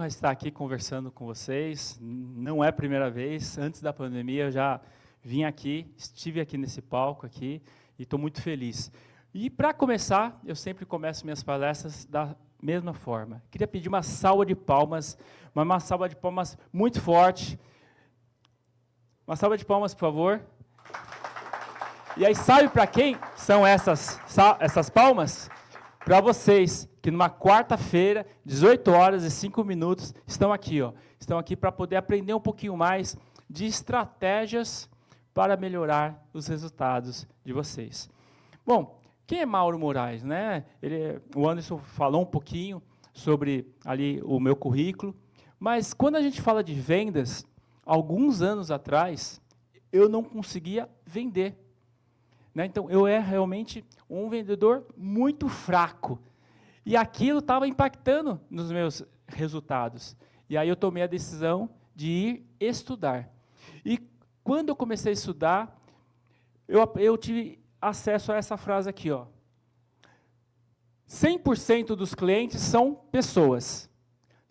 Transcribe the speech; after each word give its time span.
Honra 0.00 0.08
estar 0.08 0.30
aqui 0.30 0.50
conversando 0.50 1.12
com 1.12 1.26
vocês. 1.26 1.98
Não 2.00 2.64
é 2.64 2.68
a 2.68 2.72
primeira 2.72 3.10
vez. 3.10 3.58
Antes 3.58 3.82
da 3.82 3.92
pandemia, 3.92 4.44
eu 4.44 4.50
já 4.50 4.80
vim 5.22 5.44
aqui, 5.44 5.92
estive 5.94 6.40
aqui 6.40 6.56
nesse 6.56 6.80
palco 6.80 7.26
aqui 7.26 7.60
e 7.98 8.04
estou 8.04 8.18
muito 8.18 8.40
feliz. 8.40 8.90
E 9.34 9.50
para 9.50 9.74
começar, 9.74 10.40
eu 10.46 10.56
sempre 10.56 10.86
começo 10.86 11.26
minhas 11.26 11.42
palestras 11.42 12.06
da 12.06 12.34
mesma 12.62 12.94
forma. 12.94 13.42
Queria 13.50 13.68
pedir 13.68 13.90
uma 13.90 14.02
salva 14.02 14.46
de 14.46 14.54
palmas, 14.54 15.18
uma, 15.54 15.64
uma 15.64 15.78
salva 15.78 16.08
de 16.08 16.16
palmas 16.16 16.56
muito 16.72 16.98
forte. 16.98 17.60
Uma 19.26 19.36
salva 19.36 19.58
de 19.58 19.66
palmas, 19.66 19.92
por 19.92 20.00
favor. 20.00 20.40
E 22.16 22.24
aí, 22.24 22.34
sabe 22.34 22.70
para 22.70 22.86
quem 22.86 23.18
são 23.36 23.66
essas, 23.66 24.18
essas 24.60 24.88
palmas? 24.88 25.50
Para 26.10 26.20
vocês 26.20 26.88
que 27.00 27.08
numa 27.08 27.30
quarta-feira, 27.30 28.26
18 28.44 28.90
horas 28.90 29.22
e 29.22 29.30
5 29.30 29.62
minutos, 29.62 30.12
estão 30.26 30.52
aqui, 30.52 30.82
ó. 30.82 30.92
Estão 31.20 31.38
aqui 31.38 31.54
para 31.54 31.70
poder 31.70 31.94
aprender 31.94 32.34
um 32.34 32.40
pouquinho 32.40 32.76
mais 32.76 33.16
de 33.48 33.64
estratégias 33.66 34.90
para 35.32 35.56
melhorar 35.56 36.28
os 36.34 36.48
resultados 36.48 37.28
de 37.44 37.52
vocês. 37.52 38.10
Bom, 38.66 39.00
quem 39.24 39.38
é 39.38 39.46
Mauro 39.46 39.78
Moraes, 39.78 40.24
né? 40.24 40.64
Ele, 40.82 41.22
o 41.32 41.48
Anderson 41.48 41.78
falou 41.78 42.22
um 42.22 42.26
pouquinho 42.26 42.82
sobre 43.12 43.72
ali 43.84 44.20
o 44.24 44.40
meu 44.40 44.56
currículo, 44.56 45.14
mas 45.60 45.94
quando 45.94 46.16
a 46.16 46.22
gente 46.22 46.42
fala 46.42 46.64
de 46.64 46.74
vendas, 46.74 47.46
alguns 47.86 48.42
anos 48.42 48.72
atrás, 48.72 49.40
eu 49.92 50.08
não 50.08 50.24
conseguia 50.24 50.90
vender. 51.06 51.56
Né? 52.60 52.66
Então, 52.66 52.90
eu 52.90 53.06
era 53.06 53.22
realmente 53.22 53.82
um 54.08 54.28
vendedor 54.28 54.86
muito 54.94 55.48
fraco. 55.48 56.20
E 56.84 56.94
aquilo 56.94 57.38
estava 57.38 57.66
impactando 57.66 58.38
nos 58.50 58.70
meus 58.70 59.02
resultados. 59.26 60.14
E 60.46 60.58
aí 60.58 60.68
eu 60.68 60.76
tomei 60.76 61.02
a 61.02 61.06
decisão 61.06 61.70
de 61.94 62.10
ir 62.10 62.46
estudar. 62.60 63.32
E 63.82 63.98
quando 64.44 64.68
eu 64.68 64.76
comecei 64.76 65.10
a 65.10 65.14
estudar, 65.14 65.82
eu, 66.68 66.80
eu 66.96 67.16
tive 67.16 67.58
acesso 67.80 68.30
a 68.30 68.36
essa 68.36 68.58
frase 68.58 68.90
aqui, 68.90 69.10
ó. 69.10 69.24
100% 71.08 71.96
dos 71.96 72.14
clientes 72.14 72.60
são 72.60 72.94
pessoas. 72.94 73.88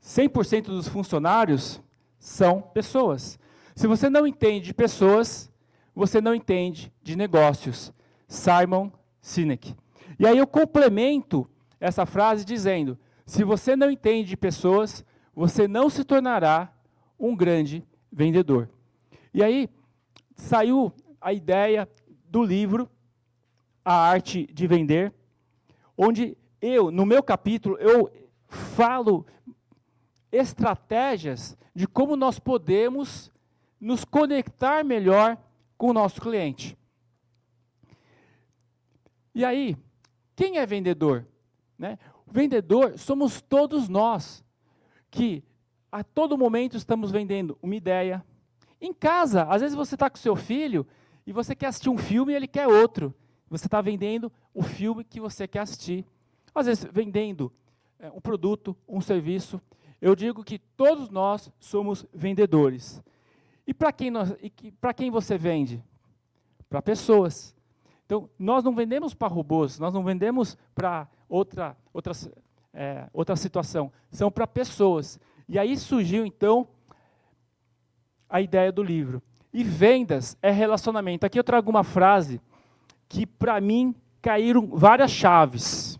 100% 0.01 0.63
dos 0.63 0.87
funcionários 0.87 1.79
são 2.17 2.59
pessoas. 2.59 3.37
Se 3.75 3.85
você 3.85 4.09
não 4.09 4.25
entende 4.25 4.65
de 4.65 4.73
pessoas, 4.73 5.51
você 5.93 6.19
não 6.19 6.33
entende 6.33 6.91
de 7.03 7.15
negócios. 7.15 7.93
Simon 8.29 8.91
Sinek. 9.19 9.75
E 10.19 10.27
aí 10.27 10.37
eu 10.37 10.47
complemento 10.47 11.49
essa 11.79 12.05
frase 12.05 12.45
dizendo: 12.45 12.97
se 13.25 13.43
você 13.43 13.75
não 13.75 13.91
entende 13.91 14.29
de 14.29 14.37
pessoas, 14.37 15.03
você 15.35 15.67
não 15.67 15.89
se 15.89 16.05
tornará 16.05 16.71
um 17.19 17.35
grande 17.35 17.83
vendedor. 18.11 18.69
E 19.33 19.43
aí 19.43 19.67
saiu 20.35 20.93
a 21.19 21.33
ideia 21.33 21.89
do 22.29 22.43
livro 22.43 22.89
A 23.83 23.93
Arte 23.93 24.47
de 24.53 24.67
Vender, 24.67 25.11
onde 25.97 26.37
eu, 26.61 26.91
no 26.91 27.05
meu 27.05 27.23
capítulo, 27.23 27.77
eu 27.77 28.11
falo 28.47 29.25
estratégias 30.31 31.57
de 31.73 31.87
como 31.87 32.15
nós 32.15 32.39
podemos 32.39 33.31
nos 33.79 34.05
conectar 34.05 34.83
melhor 34.83 35.37
com 35.77 35.87
o 35.87 35.93
nosso 35.93 36.21
cliente. 36.21 36.78
E 39.39 39.45
aí, 39.45 39.77
quem 40.35 40.57
é 40.57 40.65
vendedor? 40.65 41.25
Né? 41.77 41.97
Vendedor 42.27 42.99
somos 42.99 43.41
todos 43.41 43.87
nós, 43.87 44.43
que 45.09 45.45
a 45.89 46.03
todo 46.03 46.37
momento 46.37 46.75
estamos 46.75 47.09
vendendo 47.09 47.57
uma 47.61 47.73
ideia. 47.73 48.21
Em 48.81 48.93
casa, 48.93 49.43
às 49.43 49.61
vezes 49.61 49.77
você 49.77 49.95
está 49.95 50.09
com 50.09 50.17
seu 50.17 50.35
filho 50.35 50.85
e 51.25 51.31
você 51.31 51.55
quer 51.55 51.67
assistir 51.67 51.89
um 51.89 51.97
filme 51.97 52.33
e 52.33 52.35
ele 52.35 52.49
quer 52.49 52.67
outro. 52.67 53.15
Você 53.49 53.65
está 53.65 53.79
vendendo 53.79 54.29
o 54.53 54.61
filme 54.61 55.05
que 55.05 55.21
você 55.21 55.47
quer 55.47 55.59
assistir. 55.59 56.05
Às 56.53 56.65
vezes, 56.65 56.85
vendendo 56.91 57.49
é, 57.97 58.11
um 58.11 58.19
produto, 58.19 58.75
um 58.85 58.99
serviço. 58.99 59.61
Eu 60.01 60.17
digo 60.17 60.43
que 60.43 60.59
todos 60.59 61.09
nós 61.09 61.49
somos 61.61 62.05
vendedores. 62.13 63.01
E 63.65 63.73
para 63.73 63.93
quem, 63.93 64.11
quem 64.97 65.09
você 65.09 65.37
vende? 65.37 65.81
Para 66.69 66.81
pessoas. 66.81 67.55
Então, 68.09 68.27
nós 68.39 68.63
não 68.63 68.73
vendemos 68.73 69.13
para 69.13 69.27
robôs, 69.27 69.77
nós 69.77 69.93
não 69.93 70.03
vendemos 70.03 70.57
para 70.73 71.07
outra, 71.29 71.77
outra, 71.93 72.11
é, 72.73 73.07
outra 73.13 73.35
situação, 73.35 73.91
são 74.09 74.31
para 74.31 74.47
pessoas. 74.47 75.19
E 75.47 75.59
aí 75.59 75.77
surgiu, 75.77 76.25
então, 76.25 76.67
a 78.27 78.41
ideia 78.41 78.71
do 78.71 78.81
livro. 78.81 79.21
E 79.53 79.63
vendas 79.63 80.35
é 80.41 80.49
relacionamento. 80.49 81.23
Aqui 81.23 81.37
eu 81.37 81.43
trago 81.43 81.69
uma 81.69 81.83
frase 81.83 82.41
que, 83.07 83.27
para 83.27 83.61
mim, 83.61 83.93
caíram 84.23 84.65
várias 84.65 85.11
chaves. 85.11 85.99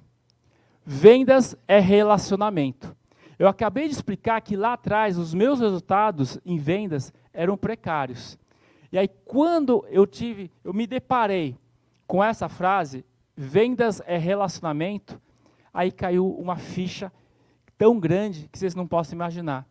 Vendas 0.83 1.55
é 1.67 1.77
relacionamento. 1.77 2.97
Eu 3.37 3.47
acabei 3.47 3.87
de 3.87 3.93
explicar 3.93 4.41
que 4.41 4.55
lá 4.55 4.73
atrás 4.73 5.15
os 5.15 5.31
meus 5.31 5.59
resultados 5.59 6.39
em 6.43 6.57
vendas 6.57 7.13
eram 7.31 7.55
precários. 7.55 8.35
E 8.91 8.97
aí 8.97 9.07
quando 9.25 9.85
eu 9.91 10.07
tive, 10.07 10.49
eu 10.63 10.73
me 10.73 10.87
deparei 10.87 11.55
com 12.09 12.23
essa 12.23 12.49
frase, 12.49 13.05
vendas 13.37 14.01
é 14.07 14.17
relacionamento, 14.17 15.21
aí 15.71 15.91
caiu 15.91 16.27
uma 16.27 16.55
ficha 16.55 17.13
tão 17.77 17.99
grande 17.99 18.49
que 18.51 18.57
vocês 18.57 18.73
não 18.73 18.87
possam 18.87 19.13
imaginar. 19.13 19.63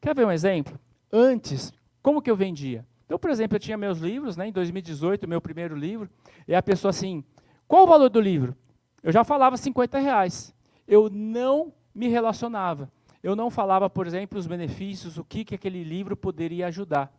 Quer 0.00 0.14
ver 0.14 0.26
um 0.26 0.32
exemplo? 0.32 0.80
Antes, 1.12 1.70
como 2.02 2.22
que 2.22 2.30
eu 2.30 2.34
vendia? 2.34 2.86
Então, 3.04 3.18
por 3.18 3.28
exemplo, 3.28 3.56
eu 3.56 3.60
tinha 3.60 3.76
meus 3.76 3.98
livros, 3.98 4.38
né, 4.38 4.48
em 4.48 4.52
2018, 4.52 5.28
meu 5.28 5.38
primeiro 5.38 5.76
livro, 5.76 6.08
e 6.48 6.54
a 6.54 6.62
pessoa 6.62 6.88
assim, 6.88 7.22
qual 7.68 7.82
o 7.82 7.86
valor 7.86 8.08
do 8.08 8.22
livro? 8.22 8.56
Eu 9.02 9.12
já 9.12 9.22
falava 9.22 9.58
50 9.58 9.98
reais. 9.98 10.54
Eu 10.88 11.10
não 11.10 11.74
me 11.94 12.08
relacionava. 12.08 12.90
Eu 13.22 13.36
não 13.36 13.50
falava, 13.50 13.90
por 13.90 14.06
exemplo, 14.06 14.38
os 14.38 14.46
benefícios, 14.46 15.18
o 15.18 15.24
que, 15.24 15.44
que 15.44 15.54
aquele 15.54 15.84
livro 15.84 16.16
poderia 16.16 16.68
ajudar. 16.68 17.12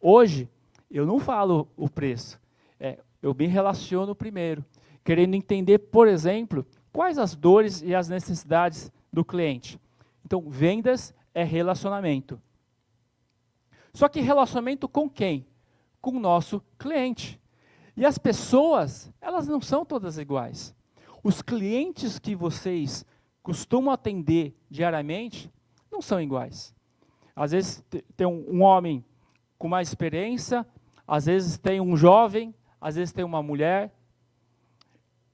Hoje, 0.00 0.48
eu 0.90 1.04
não 1.04 1.20
falo 1.20 1.68
o 1.76 1.86
preço. 1.86 2.40
É, 2.80 2.98
eu 3.28 3.34
me 3.34 3.46
relaciono 3.46 4.14
primeiro 4.14 4.64
querendo 5.08 5.34
entender, 5.34 5.78
por 5.78 6.06
exemplo, 6.06 6.66
quais 6.92 7.16
as 7.16 7.34
dores 7.34 7.80
e 7.80 7.94
as 7.94 8.10
necessidades 8.10 8.92
do 9.10 9.24
cliente. 9.24 9.80
Então, 10.22 10.50
vendas 10.50 11.14
é 11.34 11.42
relacionamento. 11.42 12.38
Só 13.94 14.06
que 14.06 14.20
relacionamento 14.20 14.86
com 14.86 15.08
quem? 15.08 15.46
Com 15.98 16.10
o 16.10 16.20
nosso 16.20 16.62
cliente. 16.78 17.40
E 17.96 18.04
as 18.04 18.18
pessoas, 18.18 19.10
elas 19.18 19.48
não 19.48 19.62
são 19.62 19.82
todas 19.82 20.18
iguais. 20.18 20.74
Os 21.24 21.40
clientes 21.40 22.18
que 22.18 22.36
vocês 22.36 23.02
costumam 23.42 23.94
atender 23.94 24.54
diariamente 24.70 25.50
não 25.90 26.02
são 26.02 26.20
iguais. 26.20 26.74
Às 27.34 27.52
vezes 27.52 27.82
tem 28.14 28.26
um 28.26 28.62
homem 28.62 29.02
com 29.56 29.68
mais 29.68 29.88
experiência, 29.88 30.66
às 31.06 31.24
vezes 31.24 31.56
tem 31.56 31.80
um 31.80 31.96
jovem, 31.96 32.54
às 32.80 32.96
vezes 32.96 33.12
tem 33.12 33.24
uma 33.24 33.42
mulher, 33.42 33.92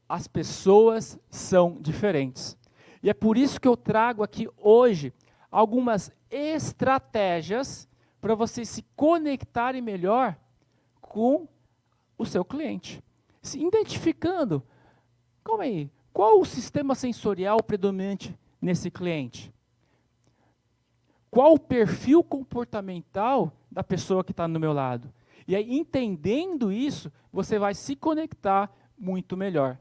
as 0.09 0.27
pessoas 0.27 1.19
são 1.31 1.79
diferentes. 1.81 2.57
E 3.03 3.11
é 3.11 3.15
por 3.15 3.37
isso 3.37 3.61
que 3.61 3.69
eu 3.69 3.77
trago 3.77 4.23
aqui 4.23 4.49
hoje 4.57 5.13
algumas 5.51 6.11
estratégias 6.31 7.89
para 8.21 8.35
vocês 8.35 8.69
se 8.69 8.83
conectarem 8.97 9.83
melhor 9.83 10.37
com 11.01 11.47
o 12.17 12.25
seu 12.25 12.45
cliente. 12.45 13.03
Se 13.43 13.61
identificando, 13.61 14.63
calma 15.45 15.65
aí, 15.65 15.91
qual 16.13 16.41
o 16.41 16.45
sistema 16.47 16.95
sensorial 16.95 17.63
predominante 17.63 18.35
nesse 18.61 18.91
cliente? 18.91 19.53
Qual 21.31 21.55
o 21.55 21.59
perfil 21.59 22.23
comportamental 22.23 23.53
da 23.71 23.83
pessoa 23.83 24.23
que 24.25 24.31
está 24.31 24.47
no 24.47 24.61
meu 24.61 24.73
lado? 24.73 25.13
E 25.47 25.55
aí, 25.55 25.75
entendendo 25.75 26.73
isso, 26.73 27.13
você 27.33 27.59
vai 27.59 27.75
se 27.75 27.95
conectar 27.95 28.71
muito 28.99 29.37
melhor. 29.37 29.79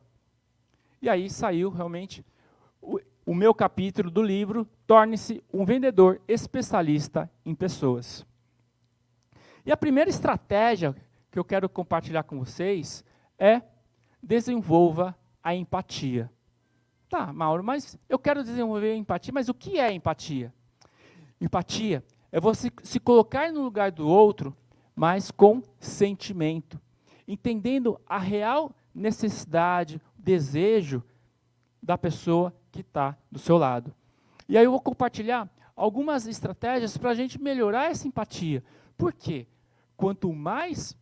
E 1.02 1.10
aí 1.10 1.30
saiu 1.30 1.70
realmente 1.70 2.26
o, 2.82 3.00
o 3.26 3.34
meu 3.34 3.54
capítulo 3.54 4.10
do 4.10 4.22
livro, 4.22 4.68
Torne-se 4.86 5.44
um 5.52 5.64
vendedor 5.64 6.22
especialista 6.28 7.32
em 7.46 7.56
pessoas. 7.56 8.26
E 9.66 9.72
a 9.72 9.78
primeira 9.78 10.10
estratégia 10.10 10.94
que 11.32 11.40
eu 11.40 11.46
quero 11.46 11.70
compartilhar 11.70 12.24
com 12.24 12.38
vocês 12.38 13.04
é 13.40 13.62
desenvolva 14.22 15.18
a 15.42 15.56
empatia. 15.56 16.30
Tá, 17.10 17.32
Mauro, 17.32 17.64
mas 17.64 17.98
eu 18.10 18.20
quero 18.20 18.44
desenvolver 18.44 18.92
a 18.92 18.96
empatia, 18.96 19.34
mas 19.34 19.48
o 19.48 19.54
que 19.54 19.80
é 19.80 19.92
empatia? 19.92 20.54
Empatia 21.40 22.04
é 22.32 22.40
você 22.40 22.72
se 22.82 23.00
colocar 23.00 23.52
no 23.52 23.62
lugar 23.62 23.92
do 23.92 24.08
outro, 24.08 24.56
mas 24.96 25.32
com 25.32 25.62
sentimento, 25.80 26.80
entendendo 27.28 28.00
a 28.06 28.18
real 28.18 28.72
necessidade, 28.94 30.02
desejo 30.18 31.04
da 31.82 31.98
pessoa 31.98 32.54
que 32.72 32.82
está 32.82 33.18
do 33.32 33.40
seu 33.40 33.58
lado. 33.58 33.94
E 34.48 34.58
aí 34.58 34.66
eu 34.66 34.72
vou 34.72 34.82
compartilhar 34.82 35.50
algumas 35.76 36.28
estratégias 36.28 36.98
para 36.98 37.12
a 37.12 37.14
gente 37.14 37.42
melhorar 37.42 37.90
essa 37.90 38.08
empatia. 38.08 38.64
Por 38.98 39.14
quê? 39.14 39.48
Quanto 39.98 40.32
mais 40.32 40.96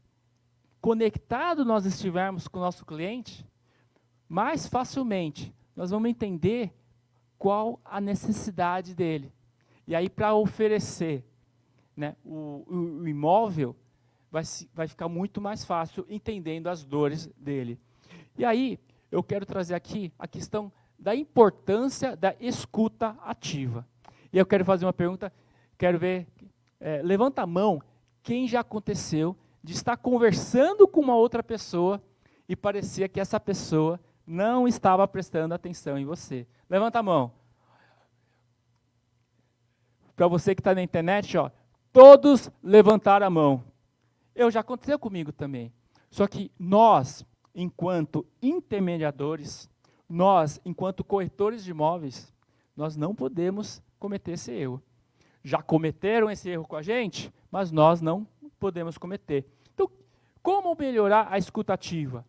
conectado 0.79 1.65
nós 1.65 1.85
estivermos 1.85 2.47
com 2.47 2.59
o 2.59 2.61
nosso 2.61 2.85
cliente, 2.85 3.45
mais 4.27 4.67
facilmente 4.67 5.53
nós 5.75 5.91
vamos 5.91 6.09
entender 6.09 6.73
qual 7.37 7.79
a 7.83 7.99
necessidade 7.99 8.93
dele. 8.93 9.33
E 9.87 9.95
aí, 9.95 10.09
para 10.09 10.33
oferecer 10.35 11.25
né, 11.95 12.15
o, 12.23 12.63
o, 12.67 12.75
o 13.01 13.07
imóvel, 13.07 13.75
vai, 14.31 14.43
vai 14.73 14.87
ficar 14.87 15.09
muito 15.09 15.41
mais 15.41 15.65
fácil 15.65 16.05
entendendo 16.09 16.67
as 16.67 16.83
dores 16.83 17.27
dele. 17.37 17.77
E 18.37 18.45
aí, 18.45 18.79
eu 19.11 19.21
quero 19.21 19.45
trazer 19.45 19.75
aqui 19.75 20.11
a 20.17 20.27
questão 20.27 20.71
da 20.97 21.13
importância 21.13 22.15
da 22.15 22.33
escuta 22.39 23.17
ativa. 23.23 23.85
E 24.31 24.37
eu 24.37 24.45
quero 24.45 24.63
fazer 24.63 24.85
uma 24.85 24.93
pergunta, 24.93 25.33
quero 25.77 25.99
ver, 25.99 26.27
é, 26.79 27.01
levanta 27.01 27.41
a 27.41 27.47
mão, 27.47 27.81
quem 28.23 28.47
já 28.47 28.61
aconteceu 28.61 29.35
de 29.61 29.73
estar 29.73 29.97
conversando 29.97 30.87
com 30.87 31.01
uma 31.01 31.15
outra 31.15 31.43
pessoa 31.43 32.01
e 32.47 32.55
parecia 32.55 33.09
que 33.09 33.19
essa 33.19 33.39
pessoa 33.39 33.99
não 34.25 34.67
estava 34.67 35.07
prestando 35.07 35.53
atenção 35.53 35.97
em 35.97 36.05
você. 36.05 36.47
Levanta 36.69 36.99
a 36.99 37.03
mão. 37.03 37.33
Para 40.15 40.27
você 40.27 40.55
que 40.55 40.61
está 40.61 40.73
na 40.73 40.81
internet, 40.81 41.37
ó, 41.37 41.49
todos 41.91 42.49
levantaram 42.63 43.25
a 43.25 43.29
mão. 43.29 43.63
Eu 44.35 44.49
já 44.49 44.61
aconteceu 44.61 44.97
comigo 44.97 45.31
também. 45.31 45.73
Só 46.09 46.27
que 46.27 46.51
nós, 46.59 47.25
enquanto 47.53 48.25
intermediadores, 48.41 49.69
nós, 50.07 50.59
enquanto 50.65 51.03
corretores 51.03 51.63
de 51.63 51.71
imóveis, 51.71 52.33
nós 52.75 52.95
não 52.95 53.15
podemos 53.15 53.81
cometer 53.97 54.33
esse 54.33 54.51
erro. 54.51 54.81
Já 55.43 55.61
cometeram 55.61 56.29
esse 56.29 56.49
erro 56.49 56.67
com 56.67 56.75
a 56.75 56.81
gente, 56.81 57.33
mas 57.49 57.71
nós 57.71 58.01
não 58.01 58.27
podemos 58.59 58.97
cometer. 58.97 59.49
Então, 59.73 59.89
como 60.43 60.75
melhorar 60.75 61.27
a 61.31 61.37
escutativa? 61.37 62.25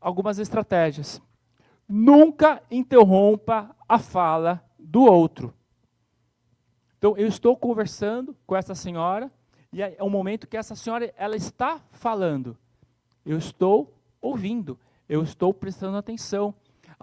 Algumas 0.00 0.38
estratégias. 0.38 1.20
Nunca 1.88 2.62
interrompa 2.70 3.74
a 3.88 3.98
fala 3.98 4.64
do 4.78 5.02
outro. 5.02 5.54
Então, 6.98 7.16
eu 7.16 7.26
estou 7.26 7.56
conversando 7.56 8.36
com 8.46 8.56
essa 8.56 8.74
senhora, 8.74 9.30
e 9.72 9.82
é 9.82 10.02
um 10.02 10.10
momento 10.10 10.46
que 10.46 10.56
essa 10.56 10.74
senhora 10.74 11.12
ela 11.16 11.36
está 11.36 11.80
falando. 11.90 12.56
Eu 13.24 13.38
estou 13.38 13.94
ouvindo, 14.20 14.78
eu 15.08 15.22
estou 15.22 15.52
prestando 15.52 15.96
atenção. 15.96 16.54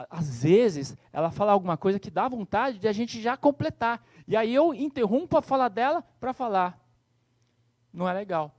Às 0.10 0.44
vezes, 0.44 0.98
ela 1.12 1.30
fala 1.30 1.51
alguma 1.51 1.77
coisa 1.77 2.00
que 2.00 2.10
dá 2.10 2.27
vontade 2.27 2.80
de 2.80 2.88
a 2.88 2.92
gente 2.92 3.21
já 3.21 3.38
completar. 3.38 4.04
E 4.27 4.36
aí 4.36 4.54
eu 4.54 4.74
interrompo 4.74 5.38
a 5.38 5.42
fala 5.42 5.68
dela 5.68 6.01
para 6.19 6.33
falar. 6.33 6.80
Não 7.94 8.10
é 8.10 8.13
legal. 8.13 8.56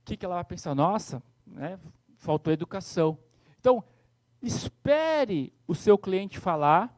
O 0.00 0.04
que, 0.04 0.16
que 0.16 0.24
ela 0.26 0.34
vai 0.34 0.44
pensar? 0.44 0.74
Nossa, 0.74 1.22
né, 1.46 1.78
faltou 2.18 2.52
educação. 2.52 3.16
Então, 3.58 3.82
espere 4.42 5.52
o 5.66 5.74
seu 5.74 5.96
cliente 5.96 6.38
falar, 6.38 6.94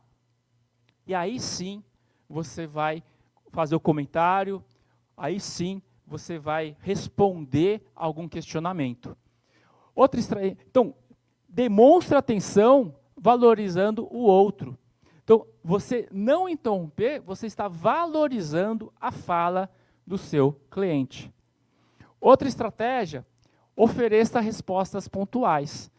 e 1.06 1.14
aí 1.14 1.38
sim 1.38 1.84
você 2.28 2.66
vai 2.66 3.02
fazer 3.50 3.74
o 3.76 3.80
comentário, 3.80 4.64
aí 5.16 5.38
sim 5.38 5.82
você 6.12 6.38
vai 6.38 6.76
responder 6.80 7.82
algum 7.96 8.28
questionamento. 8.28 9.16
Outra 9.94 10.20
estra... 10.20 10.46
Então, 10.46 10.94
demonstra 11.48 12.18
atenção 12.18 12.94
valorizando 13.16 14.06
o 14.10 14.18
outro. 14.18 14.78
Então, 15.24 15.46
você 15.64 16.06
não 16.12 16.46
interromper, 16.46 17.20
você 17.22 17.46
está 17.46 17.66
valorizando 17.66 18.92
a 19.00 19.10
fala 19.10 19.70
do 20.06 20.18
seu 20.18 20.52
cliente. 20.70 21.32
Outra 22.20 22.46
estratégia, 22.46 23.26
ofereça 23.74 24.38
respostas 24.38 25.08
pontuais. 25.08 25.90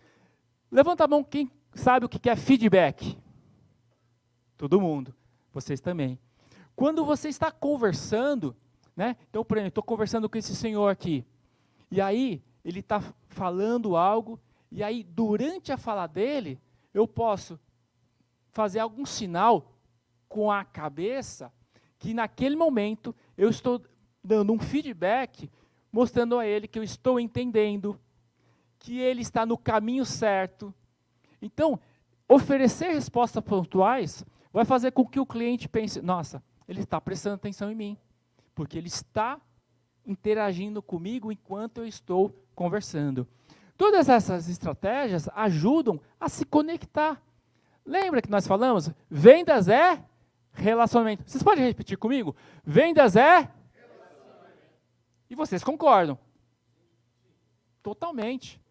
Levanta 0.71 1.05
a 1.05 1.07
mão 1.07 1.23
quem 1.23 1.49
sabe 1.73 2.05
o 2.05 2.09
que 2.09 2.29
é 2.29 2.35
feedback. 2.35 3.17
Todo 4.57 4.79
mundo, 4.79 5.15
vocês 5.51 5.81
também. 5.81 6.19
Quando 6.75 7.03
você 7.03 7.29
está 7.29 7.51
conversando, 7.51 8.55
né? 8.95 9.15
Então, 9.29 9.43
por 9.43 9.57
exemplo, 9.57 9.69
estou 9.69 9.83
conversando 9.83 10.29
com 10.29 10.37
esse 10.37 10.55
senhor 10.55 10.89
aqui, 10.89 11.25
e 11.89 12.01
aí 12.01 12.41
ele 12.63 12.79
está 12.79 13.01
falando 13.27 13.95
algo, 13.95 14.39
e 14.71 14.83
aí 14.83 15.03
durante 15.03 15.71
a 15.71 15.77
fala 15.77 16.07
dele, 16.07 16.59
eu 16.93 17.07
posso 17.07 17.59
fazer 18.51 18.79
algum 18.79 19.05
sinal 19.05 19.73
com 20.29 20.51
a 20.51 20.63
cabeça 20.63 21.51
que 21.99 22.13
naquele 22.13 22.55
momento 22.55 23.15
eu 23.37 23.49
estou 23.49 23.81
dando 24.23 24.53
um 24.53 24.59
feedback 24.59 25.49
mostrando 25.91 26.39
a 26.39 26.45
ele 26.45 26.67
que 26.67 26.79
eu 26.79 26.83
estou 26.83 27.19
entendendo, 27.19 27.99
que 28.79 28.99
ele 28.99 29.21
está 29.21 29.45
no 29.45 29.57
caminho 29.57 30.05
certo. 30.05 30.73
Então, 31.41 31.79
oferecer 32.27 32.93
respostas 32.93 33.43
pontuais 33.43 34.25
vai 34.51 34.65
fazer 34.65 34.91
com 34.91 35.05
que 35.05 35.19
o 35.19 35.25
cliente 35.25 35.69
pense: 35.69 36.01
nossa, 36.01 36.43
ele 36.67 36.81
está 36.81 36.99
prestando 36.99 37.35
atenção 37.35 37.71
em 37.71 37.75
mim, 37.75 37.97
porque 38.53 38.77
ele 38.77 38.87
está 38.87 39.39
interagindo 40.05 40.81
comigo 40.81 41.31
enquanto 41.31 41.79
eu 41.79 41.87
estou 41.87 42.33
conversando. 42.55 43.27
Todas 43.77 44.09
essas 44.09 44.49
estratégias 44.49 45.27
ajudam 45.33 45.99
a 46.19 46.29
se 46.29 46.45
conectar. 46.45 47.21
Lembra 47.85 48.21
que 48.21 48.29
nós 48.29 48.47
falamos? 48.47 48.91
Vendas 49.09 49.67
é 49.67 50.03
relacionamento. 50.51 51.23
Vocês 51.25 51.43
podem 51.43 51.65
repetir 51.65 51.97
comigo? 51.97 52.35
Vendas 52.63 53.15
é 53.15 53.49
e 55.29 55.35
vocês 55.35 55.63
concordam? 55.63 56.17
Totalmente. 57.81 58.61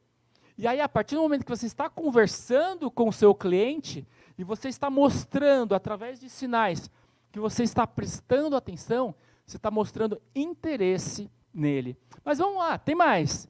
E 0.56 0.66
aí, 0.66 0.80
a 0.80 0.88
partir 0.88 1.16
do 1.16 1.22
momento 1.22 1.44
que 1.44 1.50
você 1.50 1.66
está 1.66 1.90
conversando 1.90 2.90
com 2.90 3.08
o 3.08 3.12
seu 3.12 3.34
cliente 3.34 4.06
e 4.38 4.44
você 4.44 4.68
está 4.68 4.88
mostrando 4.88 5.74
através 5.74 6.20
de 6.20 6.30
sinais 6.30 6.90
que 7.32 7.40
você 7.40 7.64
está 7.64 7.86
prestando 7.86 8.54
atenção, 8.54 9.14
você 9.46 9.56
está 9.56 9.70
mostrando 9.70 10.20
interesse 10.34 11.30
nele. 11.52 11.96
Mas 12.24 12.38
vamos 12.38 12.58
lá, 12.58 12.78
tem 12.78 12.94
mais. 12.94 13.48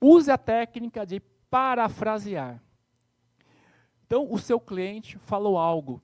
Use 0.00 0.30
a 0.30 0.38
técnica 0.38 1.06
de 1.06 1.20
parafrasear. 1.50 2.62
Então, 4.06 4.30
o 4.30 4.38
seu 4.38 4.60
cliente 4.60 5.18
falou 5.18 5.56
algo, 5.56 6.02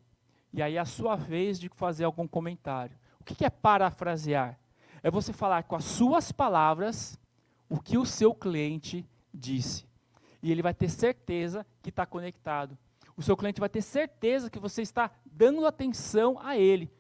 e 0.52 0.62
aí 0.62 0.76
é 0.76 0.80
a 0.80 0.84
sua 0.84 1.16
vez 1.16 1.60
de 1.60 1.68
fazer 1.68 2.04
algum 2.04 2.26
comentário. 2.26 2.96
O 3.20 3.25
que 3.25 3.44
é 3.44 3.50
parafrasear? 3.50 4.58
É 5.02 5.10
você 5.10 5.32
falar 5.32 5.62
com 5.64 5.76
as 5.76 5.84
suas 5.84 6.32
palavras 6.32 7.18
o 7.68 7.78
que 7.78 7.96
o 7.96 8.04
seu 8.04 8.34
cliente 8.34 9.06
disse. 9.32 9.87
E 10.42 10.50
ele 10.50 10.62
vai 10.62 10.75
ter 10.75 10.88
certeza 10.88 11.66
que 11.82 11.90
está 11.90 12.04
conectado. 12.04 12.76
O 13.16 13.22
seu 13.22 13.37
cliente 13.37 13.60
vai 13.60 13.68
ter 13.68 13.82
certeza 13.82 14.50
que 14.50 14.58
você 14.58 14.82
está 14.82 15.10
dando 15.25 15.66
atenção 15.66 16.38
a 16.40 16.56
ele, 16.56 16.90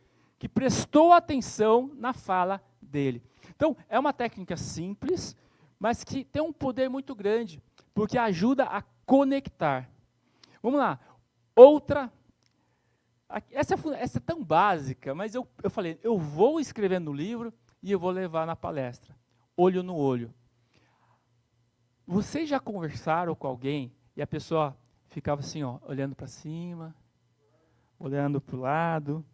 que 0.40 0.48
prestou 0.48 1.12
atenção 1.12 1.92
na 1.96 2.14
fala 2.14 2.64
dele. 2.80 3.22
Então, 3.50 3.76
é 3.90 3.98
uma 3.98 4.10
técnica 4.10 4.56
simples, 4.56 5.36
mas 5.78 6.02
que 6.02 6.24
tem 6.24 6.40
um 6.40 6.50
poder 6.50 6.88
muito 6.88 7.14
grande, 7.14 7.62
porque 7.92 8.16
ajuda 8.16 8.64
a 8.64 8.80
conectar. 9.04 9.90
Vamos 10.62 10.80
lá. 10.80 10.98
Outra. 11.54 12.10
Essa, 13.50 13.74
essa 13.96 14.16
é 14.16 14.20
tão 14.20 14.42
básica, 14.42 15.14
mas 15.14 15.34
eu, 15.34 15.46
eu 15.62 15.68
falei, 15.68 16.00
eu 16.02 16.18
vou 16.18 16.58
escrever 16.58 16.98
no 16.98 17.12
livro 17.12 17.52
e 17.82 17.92
eu 17.92 17.98
vou 17.98 18.10
levar 18.10 18.46
na 18.46 18.56
palestra. 18.56 19.14
Olho 19.54 19.82
no 19.82 19.94
olho. 19.94 20.34
Vocês 22.06 22.48
já 22.48 22.58
conversaram 22.58 23.34
com 23.34 23.46
alguém 23.46 23.92
e 24.16 24.22
a 24.22 24.26
pessoa 24.26 24.74
ficava 25.08 25.42
assim, 25.42 25.62
ó, 25.62 25.78
olhando 25.82 26.16
para 26.16 26.26
cima, 26.26 26.96
olhando 27.98 28.40
para 28.40 28.56
o 28.56 28.60
lado, 28.60 29.24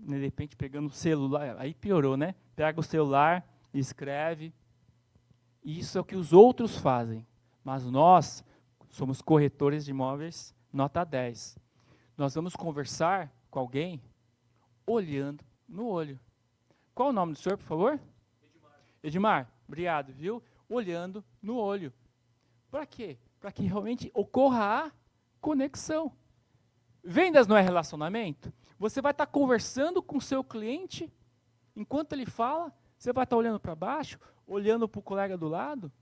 de 0.00 0.18
repente 0.18 0.56
pegando 0.56 0.88
o 0.88 0.92
celular, 0.92 1.56
aí 1.58 1.74
piorou, 1.74 2.16
né? 2.16 2.34
Pega 2.56 2.80
o 2.80 2.82
celular, 2.82 3.46
escreve, 3.72 4.52
isso 5.62 5.98
é 5.98 6.00
o 6.00 6.04
que 6.04 6.16
os 6.16 6.32
outros 6.32 6.76
fazem. 6.78 7.26
Mas 7.62 7.84
nós 7.84 8.44
somos 8.88 9.20
corretores 9.20 9.84
de 9.84 9.90
imóveis 9.90 10.54
nota 10.72 11.04
10. 11.04 11.58
Nós 12.16 12.34
vamos 12.34 12.54
conversar 12.54 13.32
com 13.50 13.58
alguém 13.58 14.00
olhando 14.86 15.44
no 15.68 15.86
olho. 15.86 16.18
Qual 16.94 17.10
o 17.10 17.12
nome 17.12 17.32
do 17.32 17.38
senhor, 17.38 17.56
por 17.56 17.64
favor? 17.64 18.00
Edmar. 18.42 18.80
Edmar, 19.02 19.52
obrigado, 19.66 20.12
viu? 20.12 20.42
Olhando 20.68 21.24
no 21.42 21.56
olho. 21.56 21.92
Para 22.70 22.86
quê? 22.86 23.18
Para 23.40 23.50
que 23.50 23.62
realmente 23.62 24.10
ocorra 24.14 24.86
a 24.86 24.92
conexão. 25.40 26.12
Vendas 27.02 27.46
não 27.46 27.56
é 27.56 27.60
relacionamento? 27.60 28.52
Você 28.80 29.02
vai 29.02 29.12
estar 29.12 29.26
conversando 29.26 30.02
com 30.02 30.16
o 30.16 30.22
seu 30.22 30.42
cliente, 30.42 31.12
enquanto 31.76 32.14
ele 32.14 32.24
fala, 32.24 32.74
você 32.96 33.12
vai 33.12 33.24
estar 33.24 33.36
olhando 33.36 33.60
para 33.60 33.74
baixo, 33.74 34.18
olhando 34.46 34.88
para 34.88 34.98
o 34.98 35.02
colega 35.02 35.36
do 35.36 35.48
lado, 35.48 35.92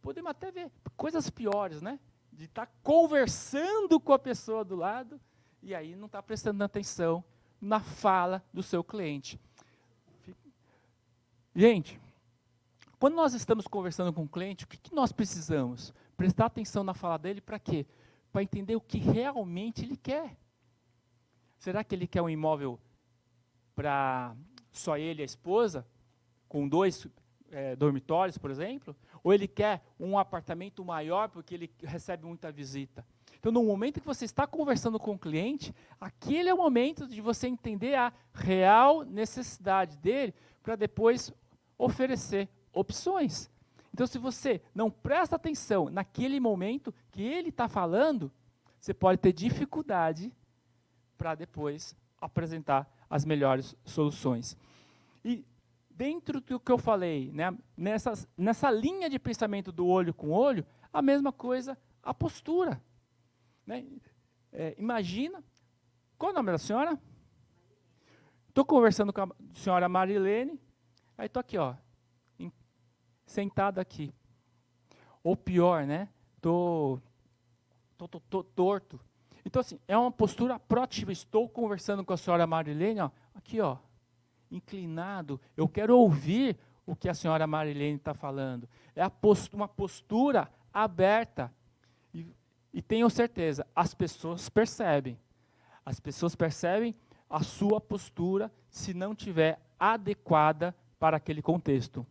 podemos 0.00 0.30
até 0.30 0.50
ver 0.50 0.70
coisas 0.96 1.28
piores, 1.28 1.82
né? 1.82 2.00
De 2.32 2.46
estar 2.46 2.66
conversando 2.82 4.00
com 4.00 4.14
a 4.14 4.18
pessoa 4.18 4.64
do 4.64 4.74
lado 4.74 5.20
e 5.62 5.74
aí 5.74 5.94
não 5.94 6.06
está 6.06 6.22
prestando 6.22 6.64
atenção 6.64 7.22
na 7.60 7.80
fala 7.80 8.42
do 8.54 8.62
seu 8.62 8.82
cliente. 8.82 9.38
Gente, 11.54 12.00
quando 12.98 13.16
nós 13.16 13.34
estamos 13.34 13.66
conversando 13.66 14.14
com 14.14 14.22
o 14.22 14.28
cliente, 14.28 14.64
o 14.64 14.68
que, 14.68 14.78
que 14.78 14.94
nós 14.94 15.12
precisamos? 15.12 15.92
Prestar 16.16 16.46
atenção 16.46 16.82
na 16.84 16.94
fala 16.94 17.18
dele 17.18 17.42
para 17.42 17.58
quê? 17.58 17.84
Para 18.32 18.42
entender 18.42 18.76
o 18.76 18.80
que 18.80 18.96
realmente 18.96 19.84
ele 19.84 19.98
quer. 19.98 20.38
Será 21.58 21.82
que 21.82 21.94
ele 21.94 22.06
quer 22.06 22.22
um 22.22 22.28
imóvel 22.28 22.78
para 23.74 24.34
só 24.72 24.96
ele 24.96 25.20
e 25.20 25.22
a 25.22 25.26
esposa, 25.26 25.86
com 26.48 26.68
dois 26.68 27.06
é, 27.50 27.74
dormitórios, 27.76 28.36
por 28.36 28.50
exemplo? 28.50 28.94
Ou 29.22 29.32
ele 29.32 29.48
quer 29.48 29.82
um 29.98 30.18
apartamento 30.18 30.84
maior 30.84 31.28
porque 31.28 31.54
ele 31.54 31.70
recebe 31.82 32.26
muita 32.26 32.52
visita? 32.52 33.04
Então, 33.38 33.52
no 33.52 33.62
momento 33.62 34.00
que 34.00 34.06
você 34.06 34.24
está 34.24 34.46
conversando 34.46 34.98
com 34.98 35.12
o 35.12 35.18
cliente, 35.18 35.74
aquele 36.00 36.48
é 36.48 36.54
o 36.54 36.56
momento 36.56 37.06
de 37.06 37.20
você 37.20 37.46
entender 37.46 37.94
a 37.94 38.12
real 38.32 39.04
necessidade 39.04 39.98
dele 39.98 40.34
para 40.62 40.76
depois 40.76 41.32
oferecer 41.76 42.48
opções. 42.72 43.50
Então, 43.92 44.06
se 44.06 44.18
você 44.18 44.62
não 44.74 44.90
presta 44.90 45.36
atenção 45.36 45.90
naquele 45.90 46.40
momento 46.40 46.92
que 47.12 47.22
ele 47.22 47.50
está 47.50 47.68
falando, 47.68 48.32
você 48.80 48.94
pode 48.94 49.20
ter 49.20 49.32
dificuldade 49.32 50.32
para 51.16 51.34
depois 51.34 51.96
apresentar 52.20 52.90
as 53.08 53.24
melhores 53.24 53.76
soluções. 53.84 54.56
E 55.24 55.44
dentro 55.90 56.40
do 56.40 56.58
que 56.58 56.72
eu 56.72 56.78
falei, 56.78 57.30
né, 57.32 57.56
nessa, 57.76 58.12
nessa 58.36 58.70
linha 58.70 59.08
de 59.08 59.18
pensamento 59.18 59.70
do 59.70 59.86
olho 59.86 60.12
com 60.12 60.30
olho, 60.30 60.66
a 60.92 61.00
mesma 61.00 61.32
coisa, 61.32 61.78
a 62.02 62.12
postura. 62.12 62.82
Né? 63.66 63.86
É, 64.52 64.74
imagina, 64.78 65.42
qual 66.18 66.32
o 66.32 66.34
nome 66.34 66.52
da 66.52 66.58
senhora? 66.58 66.98
Estou 68.48 68.64
conversando 68.64 69.12
com 69.12 69.22
a 69.22 69.28
senhora 69.52 69.88
Marilene, 69.88 70.60
aí 71.18 71.26
estou 71.26 71.40
aqui, 71.40 71.58
ó, 71.58 71.74
em, 72.38 72.52
sentado 73.26 73.78
aqui. 73.78 74.12
Ou 75.22 75.36
pior, 75.36 75.86
né? 75.86 76.08
Estou 76.36 77.02
tô, 77.96 78.08
tô, 78.08 78.20
tô, 78.20 78.44
torto. 78.44 79.00
Então, 79.44 79.60
assim, 79.60 79.78
é 79.86 79.96
uma 79.96 80.10
postura 80.10 80.58
proativa. 80.58 81.12
Estou 81.12 81.48
conversando 81.48 82.04
com 82.04 82.12
a 82.12 82.16
senhora 82.16 82.46
Marilene, 82.46 83.00
ó, 83.00 83.10
aqui, 83.34 83.60
ó, 83.60 83.76
inclinado. 84.50 85.40
Eu 85.56 85.68
quero 85.68 85.98
ouvir 85.98 86.56
o 86.86 86.96
que 86.96 87.08
a 87.08 87.14
senhora 87.14 87.46
Marilene 87.46 87.96
está 87.96 88.14
falando. 88.14 88.68
É 88.94 89.02
uma 89.52 89.68
postura 89.68 90.50
aberta. 90.72 91.52
E, 92.12 92.26
e 92.72 92.82
tenho 92.82 93.08
certeza, 93.10 93.66
as 93.74 93.94
pessoas 93.94 94.48
percebem. 94.48 95.18
As 95.84 96.00
pessoas 96.00 96.34
percebem 96.34 96.94
a 97.28 97.42
sua 97.42 97.80
postura 97.80 98.50
se 98.70 98.94
não 98.94 99.14
tiver 99.14 99.60
adequada 99.78 100.74
para 100.98 101.16
aquele 101.16 101.42
contexto. 101.42 102.06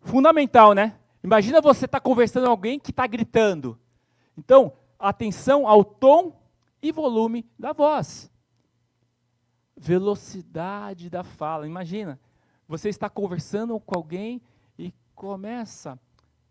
Fundamental, 0.00 0.72
né? 0.72 0.98
Imagina 1.22 1.60
você 1.60 1.84
estar 1.84 2.00
tá 2.00 2.04
conversando 2.04 2.44
com 2.44 2.50
alguém 2.50 2.78
que 2.78 2.90
está 2.90 3.06
gritando. 3.06 3.78
Então, 4.36 4.72
atenção 4.98 5.66
ao 5.66 5.84
tom 5.84 6.40
e 6.82 6.90
volume 6.90 7.48
da 7.58 7.72
voz. 7.72 8.30
Velocidade 9.76 11.08
da 11.08 11.22
fala. 11.22 11.66
Imagina, 11.66 12.18
você 12.66 12.88
está 12.88 13.08
conversando 13.08 13.78
com 13.78 13.96
alguém 13.96 14.42
e 14.78 14.92
começa 15.14 15.98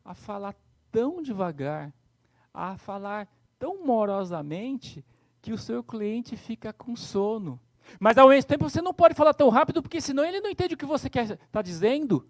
a 0.03 0.13
falar 0.13 0.55
tão 0.91 1.21
devagar, 1.21 1.93
a 2.53 2.77
falar 2.77 3.27
tão 3.59 3.83
morosamente, 3.85 5.05
que 5.41 5.51
o 5.51 5.57
seu 5.57 5.83
cliente 5.83 6.37
fica 6.37 6.71
com 6.71 6.95
sono. 6.95 7.59
Mas 7.99 8.17
ao 8.17 8.29
mesmo 8.29 8.47
tempo 8.47 8.69
você 8.69 8.81
não 8.81 8.93
pode 8.93 9.15
falar 9.15 9.33
tão 9.33 9.49
rápido, 9.49 9.81
porque 9.81 9.99
senão 9.99 10.23
ele 10.23 10.39
não 10.39 10.49
entende 10.49 10.75
o 10.75 10.77
que 10.77 10.85
você 10.85 11.07
está 11.07 11.61
dizendo. 11.61 12.27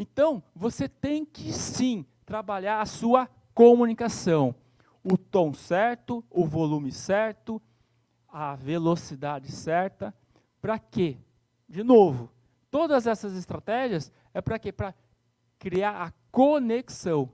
Então, 0.00 0.40
você 0.54 0.88
tem 0.88 1.24
que 1.24 1.52
sim 1.52 2.06
trabalhar 2.24 2.80
a 2.80 2.86
sua 2.86 3.28
comunicação. 3.52 4.54
O 5.02 5.18
tom 5.18 5.52
certo, 5.52 6.24
o 6.30 6.46
volume 6.46 6.92
certo, 6.92 7.60
a 8.28 8.54
velocidade 8.54 9.50
certa. 9.50 10.14
Para 10.60 10.78
quê? 10.78 11.18
De 11.68 11.82
novo, 11.82 12.30
todas 12.70 13.08
essas 13.08 13.34
estratégias 13.34 14.12
é 14.32 14.40
para 14.40 14.56
quê? 14.60 14.70
Para 14.70 14.94
criar 15.58 16.00
a 16.00 16.12
conexão. 16.30 17.32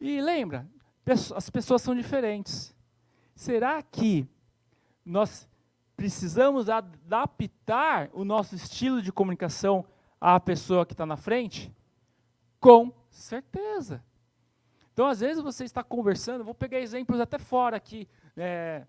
E 0.00 0.20
lembra, 0.20 0.68
as 1.36 1.48
pessoas 1.48 1.80
são 1.80 1.94
diferentes. 1.94 2.74
Será 3.36 3.80
que 3.80 4.26
nós 5.04 5.48
precisamos 5.96 6.68
adaptar 6.68 8.10
o 8.12 8.24
nosso 8.24 8.56
estilo 8.56 9.00
de 9.00 9.12
comunicação 9.12 9.84
à 10.20 10.40
pessoa 10.40 10.84
que 10.84 10.92
está 10.92 11.06
na 11.06 11.16
frente? 11.16 11.72
Com 12.64 12.90
certeza. 13.10 14.02
Então, 14.90 15.06
às 15.06 15.20
vezes, 15.20 15.42
você 15.42 15.64
está 15.64 15.84
conversando, 15.84 16.42
vou 16.42 16.54
pegar 16.54 16.80
exemplos 16.80 17.20
até 17.20 17.38
fora 17.38 17.76
aqui 17.76 18.08
é, 18.34 18.86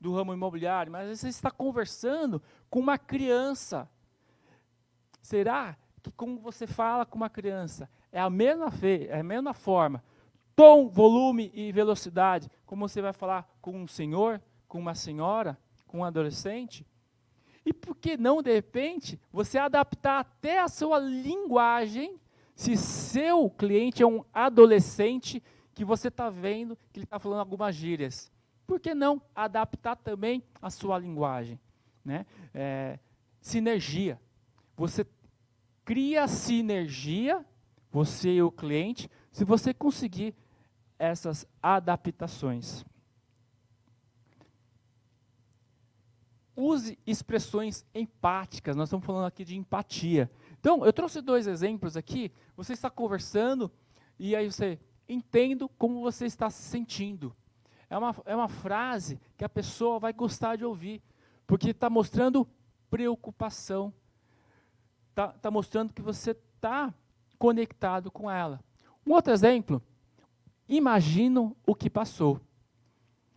do 0.00 0.12
ramo 0.12 0.34
imobiliário, 0.34 0.90
mas 0.90 1.02
às 1.02 1.08
vezes 1.10 1.20
você 1.20 1.28
está 1.28 1.48
conversando 1.48 2.42
com 2.68 2.80
uma 2.80 2.98
criança. 2.98 3.88
Será 5.22 5.76
que 6.02 6.10
como 6.10 6.40
você 6.40 6.66
fala 6.66 7.06
com 7.06 7.16
uma 7.16 7.30
criança, 7.30 7.88
é 8.10 8.18
a 8.18 8.28
mesma, 8.28 8.72
fe, 8.72 9.06
é 9.06 9.20
a 9.20 9.22
mesma 9.22 9.54
forma, 9.54 10.02
tom, 10.56 10.88
volume 10.88 11.52
e 11.54 11.70
velocidade, 11.70 12.50
como 12.64 12.88
você 12.88 13.00
vai 13.00 13.12
falar 13.12 13.48
com 13.60 13.82
um 13.82 13.86
senhor, 13.86 14.42
com 14.66 14.80
uma 14.80 14.96
senhora, 14.96 15.56
com 15.86 15.98
um 15.98 16.04
adolescente? 16.04 16.84
E 17.64 17.72
por 17.72 17.94
que 17.94 18.16
não, 18.16 18.42
de 18.42 18.52
repente, 18.52 19.16
você 19.30 19.58
adaptar 19.58 20.18
até 20.18 20.58
a 20.58 20.66
sua 20.66 20.98
linguagem 20.98 22.18
se 22.56 22.74
seu 22.74 23.50
cliente 23.50 24.02
é 24.02 24.06
um 24.06 24.24
adolescente 24.32 25.42
que 25.74 25.84
você 25.84 26.08
está 26.08 26.30
vendo 26.30 26.74
que 26.90 26.98
ele 26.98 27.04
está 27.04 27.18
falando 27.18 27.40
algumas 27.40 27.74
gírias, 27.74 28.32
por 28.66 28.80
que 28.80 28.94
não 28.94 29.20
adaptar 29.34 29.94
também 29.94 30.42
a 30.60 30.70
sua 30.70 30.98
linguagem? 30.98 31.60
Né? 32.02 32.24
É, 32.54 32.98
sinergia. 33.42 34.18
Você 34.74 35.06
cria 35.84 36.26
sinergia, 36.26 37.44
você 37.92 38.36
e 38.36 38.42
o 38.42 38.50
cliente, 38.50 39.10
se 39.30 39.44
você 39.44 39.74
conseguir 39.74 40.34
essas 40.98 41.46
adaptações. 41.62 42.86
Use 46.56 46.98
expressões 47.06 47.84
empáticas, 47.94 48.74
nós 48.74 48.88
estamos 48.88 49.04
falando 49.04 49.26
aqui 49.26 49.44
de 49.44 49.58
empatia. 49.58 50.30
Então, 50.66 50.84
eu 50.84 50.92
trouxe 50.92 51.20
dois 51.20 51.46
exemplos 51.46 51.96
aqui. 51.96 52.32
Você 52.56 52.72
está 52.72 52.90
conversando 52.90 53.70
e 54.18 54.34
aí 54.34 54.50
você 54.50 54.80
entendo 55.08 55.68
como 55.68 56.00
você 56.00 56.26
está 56.26 56.50
se 56.50 56.60
sentindo. 56.60 57.32
É 57.88 57.96
uma, 57.96 58.16
é 58.24 58.34
uma 58.34 58.48
frase 58.48 59.20
que 59.36 59.44
a 59.44 59.48
pessoa 59.48 60.00
vai 60.00 60.12
gostar 60.12 60.56
de 60.56 60.64
ouvir, 60.64 61.00
porque 61.46 61.70
está 61.70 61.88
mostrando 61.88 62.48
preocupação, 62.90 63.94
está 65.10 65.28
tá 65.28 65.52
mostrando 65.52 65.92
que 65.92 66.02
você 66.02 66.32
está 66.32 66.92
conectado 67.38 68.10
com 68.10 68.28
ela. 68.28 68.58
Um 69.06 69.12
outro 69.12 69.32
exemplo, 69.32 69.80
imagino 70.68 71.56
o 71.64 71.76
que 71.76 71.88
passou. 71.88 72.40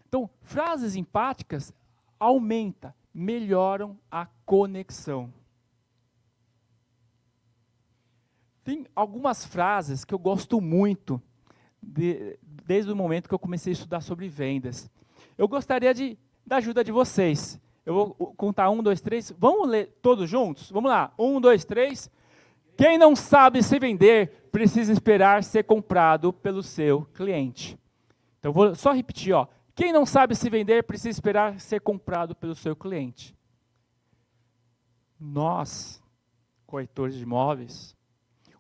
Então, 0.08 0.28
frases 0.42 0.96
empáticas 0.96 1.72
aumentam, 2.20 2.92
melhoram 3.14 4.00
a 4.10 4.26
conexão. 4.48 5.32
Tem 8.70 8.86
algumas 8.96 9.48
frases 9.48 10.06
que 10.06 10.14
eu 10.14 10.20
gosto 10.20 10.62
muito, 10.62 11.20
de, 11.82 12.38
desde 12.68 12.92
o 12.92 12.96
momento 12.96 13.28
que 13.28 13.34
eu 13.34 13.40
comecei 13.40 13.72
a 13.72 13.74
estudar 13.74 14.00
sobre 14.00 14.30
vendas. 14.30 14.92
Eu 15.36 15.48
gostaria 15.48 15.92
de, 15.92 16.16
da 16.46 16.58
ajuda 16.58 16.84
de 16.84 16.92
vocês. 16.92 17.60
Eu 17.84 17.96
vou 17.96 18.14
contar 18.36 18.70
um, 18.70 18.84
dois, 18.84 19.02
três. 19.02 19.34
Vamos 19.40 19.68
ler 19.68 19.98
todos 20.04 20.30
juntos? 20.30 20.70
Vamos 20.70 20.92
lá. 20.92 21.12
Um, 21.18 21.42
dois, 21.42 21.66
três. 21.66 22.12
Quem 22.78 22.96
não 22.96 23.16
sabe 23.16 23.64
se 23.64 23.80
vender 23.80 24.50
precisa 24.52 24.94
esperar 24.94 25.44
ser 25.44 25.64
comprado 25.64 26.32
pelo 26.32 26.62
seu 26.62 27.06
cliente. 27.06 27.76
Então, 28.38 28.54
vou 28.54 28.76
só 28.76 28.92
repetir. 28.92 29.34
Ó. 29.34 29.48
Quem 29.74 29.92
não 29.92 30.06
sabe 30.06 30.36
se 30.36 30.48
vender 30.48 30.84
precisa 30.84 31.10
esperar 31.10 31.60
ser 31.60 31.82
comprado 31.82 32.36
pelo 32.36 32.54
seu 32.54 32.76
cliente. 32.76 33.36
Nós, 35.20 36.00
corretores 36.68 37.16
de 37.16 37.24
imóveis, 37.24 37.98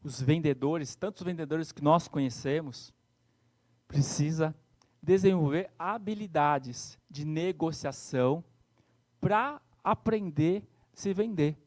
os 0.03 0.21
vendedores, 0.21 0.95
tantos 0.95 1.23
vendedores 1.23 1.71
que 1.71 1.83
nós 1.83 2.07
conhecemos, 2.07 2.93
precisa 3.87 4.55
desenvolver 5.01 5.71
habilidades 5.77 6.97
de 7.09 7.25
negociação 7.25 8.43
para 9.19 9.61
aprender 9.83 10.63
a 10.93 10.97
se 10.97 11.13
vender. 11.13 11.57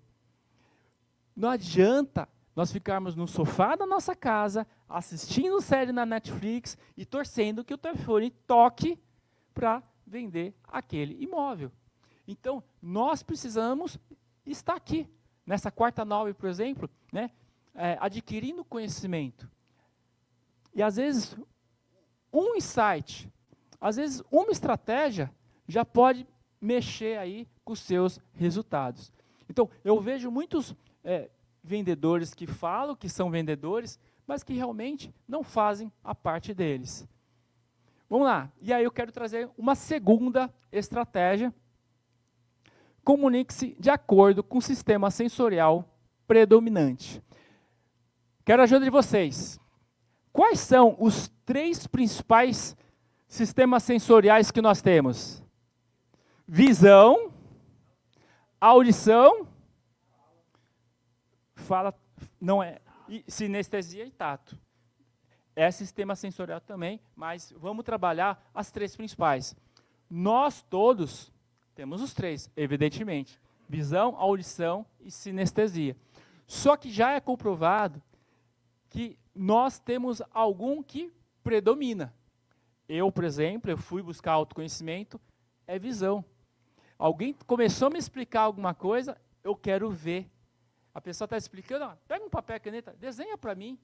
Não 1.34 1.48
adianta 1.48 2.28
nós 2.54 2.70
ficarmos 2.70 3.16
no 3.16 3.26
sofá 3.26 3.74
da 3.74 3.86
nossa 3.86 4.14
casa, 4.14 4.66
assistindo 4.88 5.60
série 5.60 5.90
na 5.90 6.04
Netflix 6.04 6.76
e 6.96 7.04
torcendo 7.06 7.64
que 7.64 7.72
o 7.72 7.78
telefone 7.78 8.30
toque 8.46 8.98
para 9.54 9.82
vender 10.06 10.54
aquele 10.64 11.22
imóvel. 11.22 11.72
Então, 12.28 12.62
nós 12.80 13.22
precisamos 13.22 13.98
estar 14.44 14.74
aqui, 14.74 15.08
nessa 15.46 15.70
quarta 15.70 16.04
nove, 16.04 16.34
por 16.34 16.48
exemplo, 16.48 16.88
né, 17.10 17.30
é, 17.74 17.96
adquirindo 18.00 18.64
conhecimento. 18.64 19.48
E 20.74 20.82
às 20.82 20.96
vezes, 20.96 21.36
um 22.32 22.56
insight, 22.56 23.28
às 23.80 23.96
vezes 23.96 24.22
uma 24.30 24.50
estratégia 24.50 25.30
já 25.66 25.84
pode 25.84 26.26
mexer 26.60 27.18
aí 27.18 27.48
com 27.64 27.72
os 27.72 27.80
seus 27.80 28.20
resultados. 28.34 29.12
Então, 29.48 29.68
eu 29.84 30.00
vejo 30.00 30.30
muitos 30.30 30.74
é, 31.04 31.28
vendedores 31.62 32.34
que 32.34 32.46
falam 32.46 32.96
que 32.96 33.08
são 33.08 33.30
vendedores, 33.30 33.98
mas 34.26 34.42
que 34.42 34.54
realmente 34.54 35.14
não 35.28 35.42
fazem 35.42 35.92
a 36.02 36.14
parte 36.14 36.54
deles. 36.54 37.06
Vamos 38.08 38.26
lá. 38.26 38.52
E 38.60 38.72
aí 38.72 38.84
eu 38.84 38.90
quero 38.90 39.10
trazer 39.10 39.48
uma 39.56 39.74
segunda 39.74 40.52
estratégia. 40.70 41.52
Comunique-se 43.04 43.76
de 43.78 43.90
acordo 43.90 44.42
com 44.42 44.58
o 44.58 44.62
sistema 44.62 45.10
sensorial 45.10 45.88
predominante. 46.26 47.22
Quero 48.44 48.62
a 48.62 48.64
ajuda 48.64 48.84
de 48.84 48.90
vocês. 48.90 49.60
Quais 50.32 50.58
são 50.58 50.96
os 50.98 51.28
três 51.44 51.86
principais 51.86 52.76
sistemas 53.28 53.82
sensoriais 53.82 54.50
que 54.50 54.60
nós 54.60 54.82
temos? 54.82 55.42
Visão, 56.46 57.32
audição, 58.60 59.46
fala, 61.54 61.94
não 62.40 62.62
é, 62.62 62.80
sinestesia 63.28 64.04
e 64.04 64.10
tato. 64.10 64.58
É 65.54 65.70
sistema 65.70 66.16
sensorial 66.16 66.60
também, 66.60 67.00
mas 67.14 67.52
vamos 67.56 67.84
trabalhar 67.84 68.42
as 68.54 68.70
três 68.70 68.96
principais. 68.96 69.54
Nós 70.10 70.62
todos 70.62 71.30
temos 71.74 72.02
os 72.02 72.12
três, 72.12 72.50
evidentemente: 72.56 73.38
visão, 73.68 74.16
audição 74.16 74.84
e 75.00 75.10
sinestesia. 75.10 75.96
Só 76.46 76.76
que 76.76 76.90
já 76.90 77.12
é 77.12 77.20
comprovado 77.20 78.02
que 78.92 79.18
nós 79.34 79.78
temos 79.78 80.20
algum 80.30 80.82
que 80.82 81.10
predomina. 81.42 82.14
Eu, 82.88 83.10
por 83.10 83.24
exemplo, 83.24 83.70
eu 83.70 83.78
fui 83.78 84.02
buscar 84.02 84.32
autoconhecimento, 84.32 85.20
é 85.66 85.78
visão. 85.78 86.22
Alguém 86.98 87.34
começou 87.46 87.88
a 87.88 87.90
me 87.90 87.98
explicar 87.98 88.42
alguma 88.42 88.74
coisa, 88.74 89.18
eu 89.42 89.56
quero 89.56 89.90
ver. 89.90 90.30
A 90.94 91.00
pessoa 91.00 91.24
está 91.24 91.38
explicando, 91.38 91.86
ó, 91.86 91.96
pega 92.06 92.24
um 92.24 92.28
papel 92.28 92.56
e 92.56 92.60
caneta, 92.60 92.94
desenha 93.00 93.38
para 93.38 93.54
mim. 93.54 93.78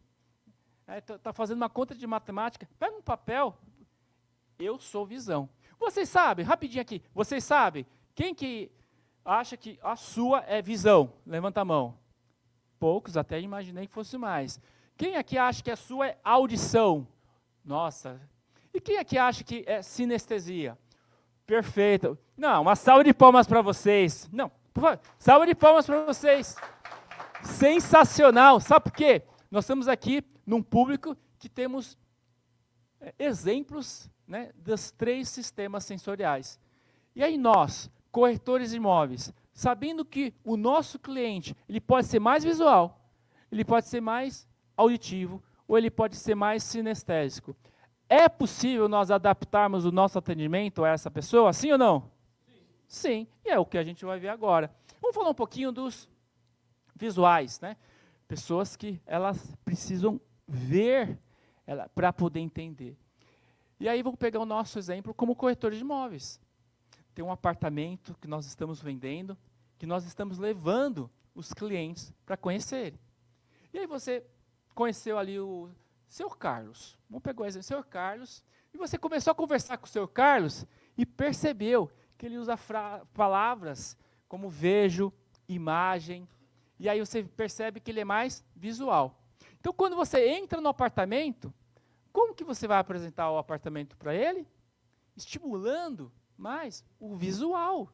Está 0.86 1.14
é, 1.14 1.18
tá 1.18 1.32
fazendo 1.32 1.56
uma 1.56 1.70
conta 1.70 1.94
de 1.94 2.06
matemática, 2.06 2.68
pega 2.78 2.94
um 2.94 3.02
papel. 3.02 3.56
Eu 4.58 4.78
sou 4.78 5.06
visão. 5.06 5.48
Vocês 5.80 6.08
sabem, 6.08 6.44
rapidinho 6.44 6.82
aqui, 6.82 7.02
vocês 7.14 7.42
sabem, 7.44 7.86
quem 8.14 8.34
que 8.34 8.70
acha 9.24 9.56
que 9.56 9.78
a 9.82 9.96
sua 9.96 10.44
é 10.46 10.60
visão? 10.60 11.14
Levanta 11.24 11.62
a 11.62 11.64
mão. 11.64 11.98
Poucos, 12.78 13.16
até 13.16 13.40
imaginei 13.40 13.86
que 13.86 13.92
fosse 13.94 14.18
mais. 14.18 14.60
Quem 14.98 15.14
aqui 15.14 15.38
acha 15.38 15.62
que 15.62 15.70
a 15.70 15.76
sua 15.76 16.08
é 16.08 16.18
audição? 16.24 17.06
Nossa. 17.64 18.20
E 18.74 18.80
quem 18.80 18.98
aqui 18.98 19.16
acha 19.16 19.44
que 19.44 19.62
é 19.64 19.80
sinestesia? 19.80 20.76
Perfeito. 21.46 22.18
Não, 22.36 22.62
uma 22.62 22.74
salva 22.74 23.04
de 23.04 23.14
palmas 23.14 23.46
para 23.46 23.62
vocês. 23.62 24.28
Não, 24.32 24.50
por 24.74 24.80
favor, 24.80 25.00
salva 25.16 25.46
de 25.46 25.54
palmas 25.54 25.86
para 25.86 26.04
vocês. 26.04 26.56
Sensacional. 27.44 28.58
Sabe 28.58 28.90
por 28.90 28.92
quê? 28.92 29.22
Nós 29.48 29.64
estamos 29.64 29.86
aqui 29.86 30.20
num 30.44 30.60
público 30.60 31.16
que 31.38 31.48
temos 31.48 31.96
é, 33.00 33.14
exemplos 33.20 34.10
né, 34.26 34.50
dos 34.56 34.90
três 34.90 35.28
sistemas 35.28 35.84
sensoriais. 35.84 36.58
E 37.14 37.22
aí 37.22 37.38
nós, 37.38 37.88
corretores 38.10 38.70
de 38.70 38.78
imóveis, 38.78 39.32
sabendo 39.54 40.04
que 40.04 40.34
o 40.42 40.56
nosso 40.56 40.98
cliente 40.98 41.56
ele 41.68 41.80
pode 41.80 42.08
ser 42.08 42.18
mais 42.18 42.42
visual, 42.42 43.00
ele 43.50 43.64
pode 43.64 43.86
ser 43.86 44.00
mais 44.00 44.48
auditivo 44.78 45.42
ou 45.66 45.76
ele 45.76 45.90
pode 45.90 46.16
ser 46.16 46.34
mais 46.34 46.62
sinestésico. 46.62 47.54
É 48.08 48.26
possível 48.28 48.88
nós 48.88 49.10
adaptarmos 49.10 49.84
o 49.84 49.92
nosso 49.92 50.18
atendimento 50.18 50.82
a 50.82 50.88
essa 50.88 51.10
pessoa, 51.10 51.52
sim 51.52 51.72
ou 51.72 51.76
não? 51.76 52.10
Sim. 52.46 52.62
sim. 52.88 53.28
e 53.44 53.50
é 53.50 53.58
o 53.58 53.66
que 53.66 53.76
a 53.76 53.84
gente 53.84 54.02
vai 54.04 54.18
ver 54.18 54.28
agora. 54.28 54.74
Vamos 55.02 55.14
falar 55.14 55.28
um 55.28 55.34
pouquinho 55.34 55.70
dos 55.70 56.08
visuais, 56.96 57.60
né? 57.60 57.76
Pessoas 58.26 58.76
que 58.76 59.00
elas 59.04 59.54
precisam 59.64 60.18
ver 60.46 61.18
para 61.94 62.12
poder 62.12 62.40
entender. 62.40 62.96
E 63.78 63.88
aí 63.88 64.02
vamos 64.02 64.18
pegar 64.18 64.40
o 64.40 64.46
nosso 64.46 64.78
exemplo 64.78 65.12
como 65.12 65.36
corretor 65.36 65.72
de 65.72 65.80
imóveis. 65.80 66.40
Tem 67.14 67.24
um 67.24 67.30
apartamento 67.30 68.16
que 68.20 68.26
nós 68.26 68.46
estamos 68.46 68.80
vendendo, 68.80 69.36
que 69.78 69.86
nós 69.86 70.04
estamos 70.04 70.38
levando 70.38 71.10
os 71.34 71.52
clientes 71.52 72.12
para 72.24 72.36
conhecer. 72.36 72.98
E 73.72 73.78
aí 73.78 73.86
você 73.86 74.24
conheceu 74.78 75.18
ali 75.18 75.40
o 75.40 75.68
senhor 76.08 76.38
Carlos. 76.38 76.96
Vamos 77.10 77.24
pegar 77.24 77.42
o 77.42 77.46
exemplo, 77.46 77.64
senhor 77.64 77.84
Carlos, 77.86 78.44
e 78.72 78.78
você 78.78 78.96
começou 78.96 79.32
a 79.32 79.34
conversar 79.34 79.76
com 79.76 79.86
o 79.86 79.88
senhor 79.88 80.06
Carlos 80.06 80.64
e 80.96 81.04
percebeu 81.04 81.90
que 82.16 82.26
ele 82.26 82.38
usa 82.38 82.56
palavras 83.12 83.98
como 84.28 84.48
vejo, 84.48 85.12
imagem, 85.48 86.28
e 86.78 86.88
aí 86.88 87.00
você 87.00 87.24
percebe 87.24 87.80
que 87.80 87.90
ele 87.90 87.98
é 87.98 88.04
mais 88.04 88.44
visual. 88.54 89.20
Então, 89.58 89.72
quando 89.72 89.96
você 89.96 90.28
entra 90.28 90.60
no 90.60 90.68
apartamento, 90.68 91.52
como 92.12 92.32
que 92.32 92.44
você 92.44 92.68
vai 92.68 92.78
apresentar 92.78 93.32
o 93.32 93.38
apartamento 93.38 93.96
para 93.96 94.14
ele? 94.14 94.46
Estimulando 95.16 96.12
mais 96.36 96.84
o 97.00 97.16
visual. 97.16 97.92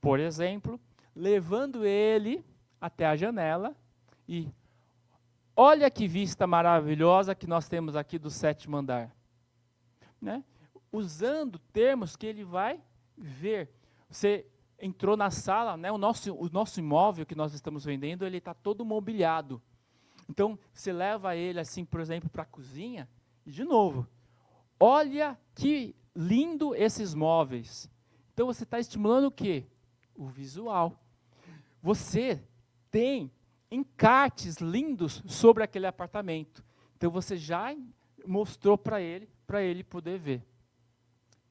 Por 0.00 0.18
exemplo, 0.18 0.80
levando 1.14 1.86
ele 1.86 2.44
até 2.80 3.06
a 3.06 3.14
janela 3.14 3.76
e 4.26 4.50
Olha 5.58 5.90
que 5.90 6.06
vista 6.06 6.46
maravilhosa 6.46 7.34
que 7.34 7.46
nós 7.46 7.66
temos 7.66 7.96
aqui 7.96 8.18
do 8.18 8.30
sétimo 8.30 8.76
andar. 8.76 9.10
Né? 10.20 10.44
Usando 10.92 11.58
termos 11.58 12.14
que 12.14 12.26
ele 12.26 12.44
vai 12.44 12.78
ver. 13.16 13.72
Você 14.10 14.46
entrou 14.78 15.16
na 15.16 15.30
sala, 15.30 15.74
né? 15.78 15.90
o, 15.90 15.96
nosso, 15.96 16.34
o 16.34 16.50
nosso 16.50 16.78
imóvel 16.78 17.24
que 17.24 17.34
nós 17.34 17.54
estamos 17.54 17.86
vendendo, 17.86 18.26
ele 18.26 18.36
está 18.36 18.52
todo 18.52 18.84
mobiliado. 18.84 19.62
Então, 20.28 20.58
você 20.74 20.92
leva 20.92 21.34
ele, 21.34 21.58
assim, 21.58 21.86
por 21.86 22.00
exemplo, 22.00 22.28
para 22.28 22.42
a 22.42 22.46
cozinha, 22.46 23.08
e 23.46 23.50
de 23.50 23.64
novo, 23.64 24.06
olha 24.78 25.38
que 25.54 25.96
lindo 26.14 26.74
esses 26.74 27.14
móveis. 27.14 27.90
Então, 28.34 28.46
você 28.46 28.64
está 28.64 28.78
estimulando 28.78 29.26
o 29.26 29.30
quê? 29.30 29.64
O 30.14 30.26
visual. 30.26 31.00
Você 31.80 32.42
tem 32.90 33.30
encartes 33.70 34.56
lindos 34.56 35.22
sobre 35.26 35.62
aquele 35.62 35.86
apartamento. 35.86 36.64
Então 36.96 37.10
você 37.10 37.36
já 37.36 37.74
mostrou 38.26 38.76
para 38.76 39.00
ele, 39.00 39.28
para 39.46 39.62
ele 39.62 39.82
poder 39.84 40.18
ver. 40.18 40.46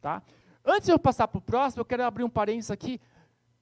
Tá? 0.02 0.22
Antes 0.64 0.88
de 0.88 0.92
eu 0.92 1.00
passar 1.00 1.28
para 1.28 1.38
o 1.38 1.42
próximo, 1.42 1.82
eu 1.82 1.86
quero 1.86 2.04
abrir 2.04 2.24
um 2.24 2.30
parênteses 2.30 2.72
aqui. 2.72 3.00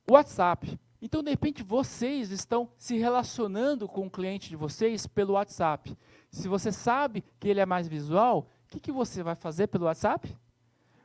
WhatsApp. 0.10 0.80
Então, 1.02 1.22
de 1.22 1.30
repente, 1.30 1.64
vocês 1.64 2.32
estão 2.32 2.70
se 2.78 2.98
relacionando 2.98 3.90
com 3.90 4.08
o 4.08 4.10
cliente 4.10 4.50
de 4.50 4.56
vocês 4.56 5.06
pelo 5.06 5.34
WhatsApp. 5.34 5.98
Se 6.32 6.48
você 6.48 6.72
sabe 6.72 7.24
que 7.40 7.50
ele 7.50 7.60
é 7.60 7.66
mais 7.66 7.88
visual, 7.90 8.50
o 8.66 8.70
que, 8.70 8.80
que 8.80 8.92
você 8.92 9.22
vai 9.22 9.36
fazer 9.36 9.68
pelo 9.68 9.86
WhatsApp? 9.86 10.34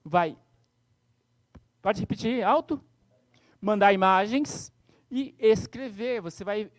Vai, 0.05 0.39
pode 1.83 2.01
repetir 2.01 2.45
alto? 2.45 2.81
Mandar 3.61 3.93
imagens 3.93 4.73
e 5.11 5.35
escrever. 5.39 6.21
Você 6.23 6.45
vai 6.45 6.71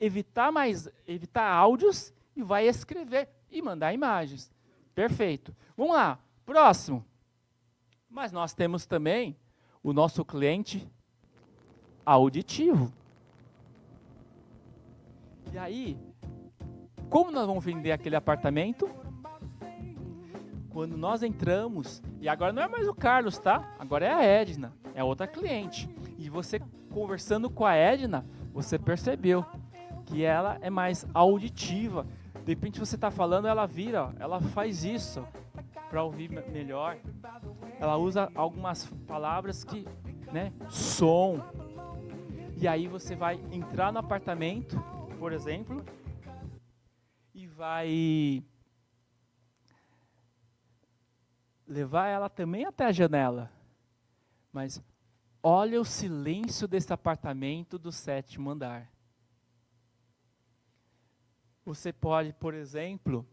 evitar 0.00 0.52
mais, 0.52 0.88
evitar 1.06 1.48
áudios 1.50 2.12
e 2.34 2.42
vai 2.42 2.66
escrever 2.66 3.28
e 3.50 3.62
mandar 3.62 3.92
imagens. 3.92 4.52
Perfeito. 4.94 5.54
Vamos 5.76 5.94
lá, 5.94 6.18
próximo. 6.44 7.04
Mas 8.08 8.32
nós 8.32 8.54
temos 8.54 8.86
também 8.86 9.36
o 9.82 9.92
nosso 9.92 10.24
cliente 10.24 10.86
auditivo. 12.04 12.92
E 15.52 15.58
aí, 15.58 15.98
como 17.08 17.30
nós 17.30 17.46
vamos 17.46 17.64
vender 17.64 17.92
aquele 17.92 18.16
apartamento? 18.16 18.88
Quando 20.70 20.96
nós 20.96 21.22
entramos, 21.22 22.02
e 22.20 22.28
agora 22.28 22.52
não 22.52 22.62
é 22.62 22.68
mais 22.68 22.86
o 22.86 22.94
Carlos, 22.94 23.38
tá? 23.38 23.74
Agora 23.78 24.04
é 24.04 24.12
a 24.12 24.22
Edna, 24.22 24.72
é 24.94 25.02
outra 25.02 25.26
cliente. 25.26 25.88
E 26.18 26.28
você 26.28 26.60
conversando 26.90 27.48
com 27.48 27.64
a 27.64 27.74
Edna, 27.74 28.26
você 28.52 28.78
percebeu 28.78 29.44
que 30.06 30.24
ela 30.24 30.56
é 30.62 30.70
mais 30.70 31.06
auditiva. 31.12 32.06
De 32.44 32.52
repente 32.52 32.78
você 32.78 32.94
está 32.94 33.10
falando, 33.10 33.46
ela 33.48 33.66
vira, 33.66 34.14
ela 34.18 34.40
faz 34.40 34.84
isso 34.84 35.26
para 35.90 36.02
ouvir 36.02 36.30
melhor. 36.50 36.96
Ela 37.78 37.96
usa 37.96 38.30
algumas 38.34 38.86
palavras 39.06 39.64
que, 39.64 39.86
né, 40.32 40.52
som. 40.68 41.40
E 42.56 42.66
aí 42.66 42.88
você 42.88 43.14
vai 43.14 43.34
entrar 43.52 43.92
no 43.92 43.98
apartamento, 43.98 44.82
por 45.18 45.32
exemplo, 45.32 45.84
e 47.34 47.46
vai 47.46 48.42
levar 51.66 52.06
ela 52.06 52.28
também 52.28 52.64
até 52.64 52.86
a 52.86 52.92
janela. 52.92 53.50
Mas 54.52 54.82
olha 55.42 55.80
o 55.80 55.84
silêncio 55.84 56.66
desse 56.66 56.92
apartamento 56.92 57.78
do 57.78 57.92
sétimo 57.92 58.50
andar. 58.50 58.90
Você 61.66 61.92
pode, 61.92 62.32
por 62.32 62.54
exemplo, 62.54 63.26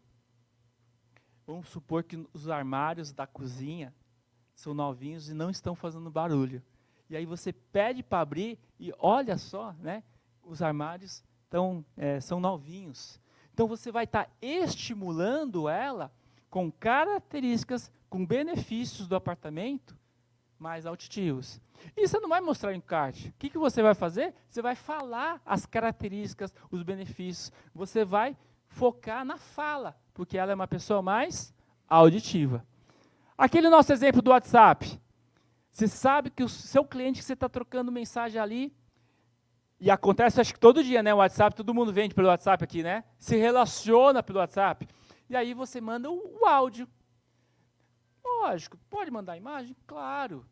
vamos 1.45 1.69
supor 1.69 2.03
que 2.03 2.27
os 2.33 2.49
armários 2.49 3.13
da 3.13 3.27
cozinha 3.27 3.93
são 4.55 4.73
novinhos 4.73 5.29
e 5.29 5.35
não 5.35 5.51
estão 5.51 5.75
fazendo 5.75 6.09
barulho. 6.09 6.63
E 7.07 7.15
aí 7.15 7.27
você 7.27 7.53
pede 7.53 8.01
para 8.01 8.21
abrir 8.21 8.57
e 8.79 8.91
olha 8.97 9.37
só, 9.37 9.73
né? 9.73 10.03
Os 10.41 10.63
armários 10.63 11.23
estão, 11.43 11.85
é, 11.95 12.19
são 12.19 12.39
novinhos. 12.39 13.21
Então 13.53 13.67
você 13.67 13.91
vai 13.91 14.05
estar 14.05 14.25
tá 14.25 14.31
estimulando 14.41 15.69
ela 15.69 16.11
com 16.49 16.71
características, 16.71 17.91
com 18.09 18.25
benefícios 18.25 19.07
do 19.07 19.15
apartamento 19.15 19.95
mais 20.63 20.85
auditivos. 20.85 21.61
E 21.95 22.07
você 22.07 22.17
não 22.19 22.29
vai 22.29 22.39
mostrar 22.39 22.73
em 22.73 22.77
encarte. 22.77 23.29
O 23.29 23.33
que, 23.37 23.49
que 23.49 23.57
você 23.57 23.81
vai 23.81 23.93
fazer? 23.93 24.33
Você 24.49 24.61
vai 24.61 24.75
falar 24.75 25.41
as 25.45 25.65
características, 25.65 26.53
os 26.71 26.81
benefícios. 26.81 27.51
Você 27.75 28.05
vai 28.05 28.37
focar 28.67 29.25
na 29.25 29.37
fala, 29.37 29.95
porque 30.13 30.37
ela 30.37 30.53
é 30.53 30.55
uma 30.55 30.67
pessoa 30.67 31.01
mais 31.01 31.53
auditiva. 31.87 32.65
Aquele 33.37 33.69
nosso 33.69 33.91
exemplo 33.91 34.21
do 34.21 34.31
WhatsApp. 34.31 34.99
Você 35.69 35.87
sabe 35.87 36.29
que 36.29 36.43
o 36.43 36.49
seu 36.49 36.85
cliente 36.85 37.19
que 37.19 37.25
você 37.25 37.33
está 37.33 37.49
trocando 37.49 37.91
mensagem 37.91 38.39
ali, 38.39 38.73
e 39.79 39.91
acontece 39.91 40.39
acho 40.39 40.53
que 40.53 40.59
todo 40.59 40.83
dia, 40.83 41.03
né? 41.03 41.13
O 41.13 41.17
WhatsApp, 41.17 41.55
todo 41.55 41.73
mundo 41.73 41.91
vende 41.91 42.15
pelo 42.15 42.29
WhatsApp 42.29 42.63
aqui, 42.63 42.81
né? 42.81 43.03
Se 43.19 43.35
relaciona 43.35 44.23
pelo 44.23 44.39
WhatsApp. 44.39 44.87
E 45.29 45.35
aí 45.35 45.53
você 45.53 45.81
manda 45.81 46.09
o, 46.09 46.39
o 46.41 46.45
áudio. 46.45 46.87
Lógico, 48.23 48.77
pode 48.89 49.11
mandar 49.11 49.35
imagem? 49.35 49.75
Claro. 49.85 50.45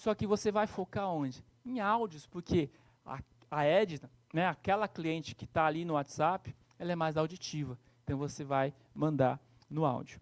Só 0.00 0.14
que 0.14 0.26
você 0.26 0.50
vai 0.50 0.66
focar 0.66 1.10
onde? 1.10 1.44
Em 1.62 1.78
áudios, 1.78 2.26
porque 2.26 2.70
a, 3.04 3.20
a 3.50 3.64
Edna, 3.64 4.10
né, 4.32 4.46
aquela 4.46 4.88
cliente 4.88 5.34
que 5.34 5.44
está 5.44 5.66
ali 5.66 5.84
no 5.84 5.92
WhatsApp, 5.92 6.56
ela 6.78 6.92
é 6.92 6.96
mais 6.96 7.18
auditiva. 7.18 7.78
Então 8.02 8.16
você 8.16 8.42
vai 8.42 8.72
mandar 8.94 9.38
no 9.68 9.84
áudio. 9.84 10.18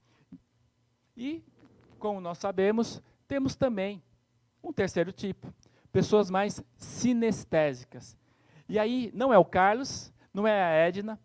E, 1.17 1.45
como 1.97 2.21
nós 2.21 2.39
sabemos, 2.39 3.01
temos 3.29 3.55
também 3.55 4.03
um 4.61 4.73
terceiro 4.73 5.13
tipo, 5.13 5.55
pessoas 5.93 6.29
mais 6.29 6.61
sinestésicas. 6.77 8.19
E 8.69 8.81
aí 8.81 9.13
não 9.15 9.33
é 9.33 9.39
o 9.39 9.45
Carlos, 9.45 10.13
não 10.35 10.45
é 10.45 10.61
a 10.61 10.71
Edna, 10.89 11.21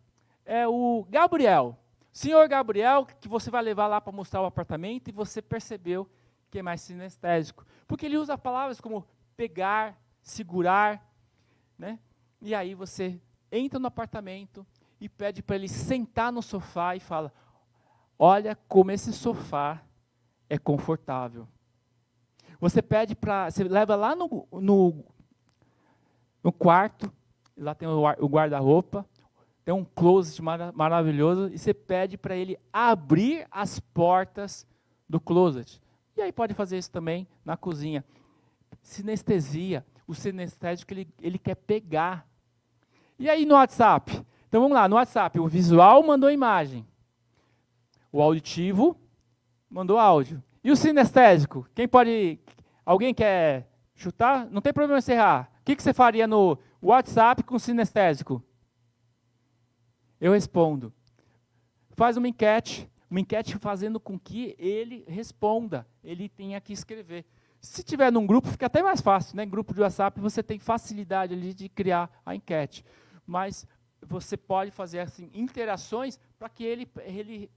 é 0.45 0.67
o 0.67 1.07
Gabriel. 1.09 1.75
Senhor 2.11 2.47
Gabriel, 2.47 3.07
que 3.19 3.27
você 3.27 3.49
vai 3.49 3.63
levar 3.63 3.87
lá 3.87 3.99
para 3.99 4.13
mostrar 4.13 4.43
o 4.43 4.45
apartamento 4.45 5.07
e 5.07 5.11
você 5.11 5.41
percebeu 5.41 6.07
que 6.53 6.59
é 6.59 6.61
mais 6.61 6.81
sinestésico. 6.81 7.65
Porque 7.87 8.05
ele 8.05 8.15
usa 8.15 8.37
palavras 8.37 8.79
como 8.79 9.07
pegar, 9.35 9.99
segurar, 10.21 11.03
né? 11.75 11.97
E 12.39 12.53
aí 12.53 12.75
você 12.75 13.19
entra 13.51 13.79
no 13.79 13.87
apartamento 13.87 14.63
e 15.01 15.09
pede 15.09 15.41
para 15.41 15.55
ele 15.55 15.67
sentar 15.67 16.31
no 16.31 16.43
sofá 16.43 16.95
e 16.95 16.99
fala: 16.99 17.33
Olha 18.19 18.55
como 18.67 18.91
esse 18.91 19.11
sofá 19.11 19.81
é 20.47 20.59
confortável. 20.59 21.47
Você 22.59 22.83
pede 22.83 23.15
para. 23.15 23.49
Você 23.49 23.63
leva 23.63 23.95
lá 23.95 24.15
no, 24.15 24.47
no, 24.51 25.03
no 26.43 26.51
quarto, 26.51 27.11
lá 27.57 27.73
tem 27.73 27.87
o, 27.87 27.97
o 27.97 28.27
guarda-roupa, 28.27 29.03
tem 29.65 29.73
um 29.73 29.83
closet 29.83 30.39
mar, 30.39 30.71
maravilhoso, 30.71 31.49
e 31.51 31.57
você 31.57 31.73
pede 31.73 32.15
para 32.15 32.35
ele 32.35 32.59
abrir 32.71 33.47
as 33.49 33.79
portas 33.79 34.67
do 35.09 35.19
closet. 35.19 35.81
E 36.15 36.21
aí 36.21 36.31
pode 36.31 36.53
fazer 36.53 36.77
isso 36.77 36.91
também 36.91 37.27
na 37.43 37.57
cozinha. 37.57 38.03
Sinestesia. 38.81 39.85
O 40.07 40.13
sinestésico 40.13 40.93
ele, 40.93 41.07
ele 41.21 41.39
quer 41.39 41.55
pegar. 41.55 42.27
E 43.17 43.29
aí 43.29 43.45
no 43.45 43.55
WhatsApp? 43.55 44.23
Então 44.47 44.61
vamos 44.61 44.75
lá, 44.75 44.87
no 44.87 44.95
WhatsApp, 44.95 45.39
o 45.39 45.47
visual 45.47 46.03
mandou 46.03 46.29
imagem. 46.29 46.85
O 48.11 48.21
auditivo 48.21 48.95
mandou 49.69 49.97
áudio. 49.97 50.43
E 50.63 50.71
o 50.71 50.75
sinestésico? 50.75 51.67
Quem 51.73 51.87
pode. 51.87 52.39
Alguém 52.85 53.13
quer 53.13 53.67
chutar? 53.95 54.47
Não 54.51 54.61
tem 54.61 54.71
problema 54.71 54.99
encerrar. 54.99 55.49
O 55.61 55.63
que, 55.65 55.75
que 55.75 55.81
você 55.81 55.93
faria 55.93 56.27
no 56.27 56.57
WhatsApp 56.81 57.41
com 57.43 57.57
sinestésico? 57.57 58.43
Eu 60.21 60.33
respondo. 60.33 60.93
Faz 61.95 62.17
uma 62.17 62.27
enquete 62.27 62.89
uma 63.13 63.19
enquete 63.19 63.55
fazendo 63.59 63.99
com 63.99 64.17
que 64.17 64.55
ele 64.57 65.05
responda, 65.07 65.85
ele 66.03 66.27
tenha 66.27 66.59
que 66.59 66.73
escrever. 66.73 67.23
Se 67.61 67.83
tiver 67.83 68.11
num 68.11 68.25
grupo, 68.25 68.47
fica 68.47 68.65
até 68.65 68.81
mais 68.81 69.01
fácil, 69.01 69.37
né? 69.37 69.43
Em 69.43 69.49
grupo 69.49 69.71
de 69.71 69.81
WhatsApp 69.81 70.19
você 70.19 70.41
tem 70.41 70.57
facilidade 70.57 71.31
ali 71.31 71.53
de 71.53 71.69
criar 71.69 72.09
a 72.25 72.33
enquete. 72.33 72.83
Mas 73.23 73.67
você 74.01 74.35
pode 74.35 74.71
fazer 74.71 74.99
assim 74.99 75.29
interações 75.31 76.19
para 76.39 76.49
que 76.49 76.63
ele, 76.63 76.89
ele 77.05 77.51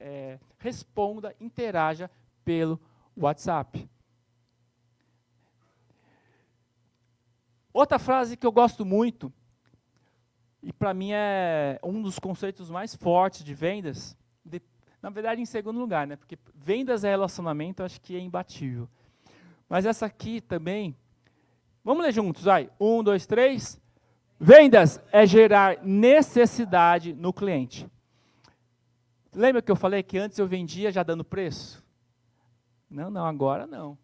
é, 0.00 0.38
responda, 0.58 1.36
interaja 1.38 2.10
pelo 2.42 2.80
WhatsApp. 3.14 3.86
Outra 7.74 7.98
frase 7.98 8.38
que 8.38 8.46
eu 8.46 8.52
gosto 8.52 8.86
muito, 8.86 9.30
e 10.62 10.72
para 10.72 10.94
mim 10.94 11.10
é 11.12 11.78
um 11.84 12.00
dos 12.00 12.18
conceitos 12.18 12.70
mais 12.70 12.94
fortes 12.94 13.44
de 13.44 13.52
vendas, 13.52 14.16
na 15.02 15.10
verdade, 15.10 15.40
em 15.40 15.46
segundo 15.46 15.78
lugar, 15.78 16.06
né? 16.06 16.16
Porque 16.16 16.38
vendas 16.54 17.04
é 17.04 17.10
relacionamento, 17.10 17.82
acho 17.82 18.00
que 18.00 18.16
é 18.16 18.20
imbatível. 18.20 18.88
Mas 19.68 19.86
essa 19.86 20.06
aqui 20.06 20.40
também. 20.40 20.96
Vamos 21.84 22.02
ler 22.02 22.12
juntos, 22.12 22.44
vai. 22.44 22.68
Um, 22.80 23.02
dois, 23.02 23.26
três. 23.26 23.80
Vendas 24.40 25.00
é 25.12 25.26
gerar 25.26 25.82
necessidade 25.82 27.12
no 27.12 27.32
cliente. 27.32 27.86
Lembra 29.34 29.62
que 29.62 29.70
eu 29.70 29.76
falei 29.76 30.02
que 30.02 30.18
antes 30.18 30.38
eu 30.38 30.46
vendia 30.46 30.90
já 30.90 31.02
dando 31.02 31.24
preço? 31.24 31.84
Não, 32.90 33.10
não, 33.10 33.24
agora 33.24 33.66
não. 33.66 33.96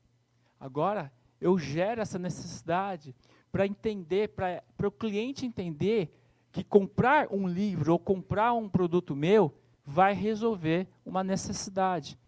Agora 0.61 1.12
eu 1.40 1.59
gero 1.59 2.00
essa 2.00 2.18
necessidade 2.18 3.14
para 3.50 3.66
entender, 3.66 4.28
para 4.28 4.88
o 4.88 4.90
cliente 4.90 5.46
entender 5.46 6.12
que 6.52 6.62
comprar 6.62 7.28
um 7.33 7.48
livro 7.48 7.92
ou 7.92 7.98
comprar 7.98 8.52
um 8.52 8.68
produto 8.68 9.16
meu 9.16 9.52
vai 9.85 10.14
resolver 10.14 10.88
uma 11.05 11.23
necessidade. 11.23 12.18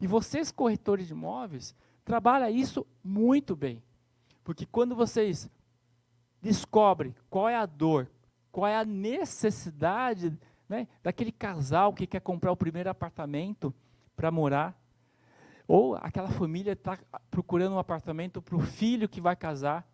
E 0.00 0.06
vocês, 0.06 0.50
corretores 0.50 1.06
de 1.06 1.12
imóveis, 1.12 1.74
trabalham 2.04 2.48
isso 2.48 2.86
muito 3.04 3.54
bem. 3.54 3.82
Porque 4.42 4.66
quando 4.66 4.96
vocês 4.96 5.48
descobrem 6.40 7.14
qual 7.30 7.48
é 7.48 7.56
a 7.56 7.66
dor, 7.66 8.10
qual 8.50 8.66
é 8.66 8.76
a 8.76 8.84
necessidade 8.84 10.36
né, 10.68 10.88
daquele 11.02 11.30
casal 11.30 11.92
que 11.92 12.06
quer 12.06 12.20
comprar 12.20 12.50
o 12.50 12.56
primeiro 12.56 12.90
apartamento 12.90 13.72
para 14.16 14.30
morar, 14.30 14.76
ou 15.68 15.94
aquela 15.96 16.28
família 16.28 16.72
está 16.72 16.98
procurando 17.30 17.74
um 17.74 17.78
apartamento 17.78 18.42
para 18.42 18.56
o 18.56 18.60
filho 18.60 19.08
que 19.08 19.20
vai 19.20 19.36
casar, 19.36 19.86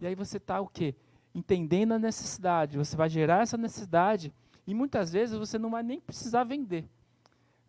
e 0.00 0.06
aí 0.06 0.14
você 0.14 0.38
está 0.38 0.60
o 0.60 0.66
quê? 0.66 0.94
Entendendo 1.34 1.92
a 1.92 1.98
necessidade, 1.98 2.78
você 2.78 2.96
vai 2.96 3.08
gerar 3.08 3.42
essa 3.42 3.56
necessidade 3.56 4.32
e 4.66 4.74
muitas 4.74 5.12
vezes 5.12 5.36
você 5.36 5.58
não 5.58 5.70
vai 5.70 5.82
nem 5.82 6.00
precisar 6.00 6.44
vender. 6.44 6.88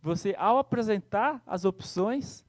Você, 0.02 0.36
ao 0.38 0.58
apresentar 0.58 1.42
as 1.46 1.66
opções, 1.66 2.46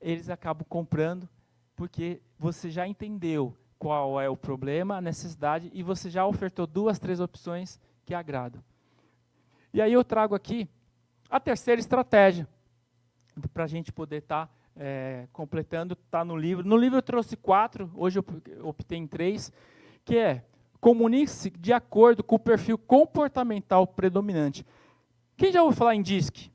eles 0.00 0.28
acabam 0.30 0.66
comprando, 0.68 1.28
porque 1.76 2.20
você 2.38 2.70
já 2.70 2.86
entendeu 2.86 3.56
qual 3.78 4.20
é 4.20 4.28
o 4.28 4.36
problema, 4.36 4.96
a 4.96 5.00
necessidade, 5.00 5.70
e 5.74 5.82
você 5.82 6.08
já 6.08 6.26
ofertou 6.26 6.66
duas, 6.66 6.98
três 6.98 7.20
opções 7.20 7.80
que 8.04 8.14
agradam. 8.14 8.62
E 9.74 9.80
aí 9.80 9.92
eu 9.92 10.04
trago 10.04 10.34
aqui 10.34 10.68
a 11.28 11.40
terceira 11.40 11.80
estratégia, 11.80 12.46
para 13.52 13.64
a 13.64 13.66
gente 13.66 13.92
poder 13.92 14.18
estar 14.18 14.46
tá, 14.46 14.52
é, 14.76 15.26
completando, 15.32 15.94
está 15.94 16.24
no 16.24 16.36
livro. 16.36 16.66
No 16.66 16.76
livro 16.76 16.98
eu 16.98 17.02
trouxe 17.02 17.36
quatro, 17.36 17.90
hoje 17.94 18.18
eu 18.18 18.24
optei 18.66 18.98
em 18.98 19.06
três, 19.06 19.52
que 20.04 20.16
é 20.16 20.44
Comunique-se 20.82 21.48
de 21.48 21.72
acordo 21.72 22.24
com 22.24 22.34
o 22.34 22.40
perfil 22.40 22.76
comportamental 22.76 23.86
predominante. 23.86 24.66
Quem 25.36 25.52
já 25.52 25.62
ouviu 25.62 25.78
falar 25.78 25.94
em 25.94 26.02
DISC? 26.02 26.50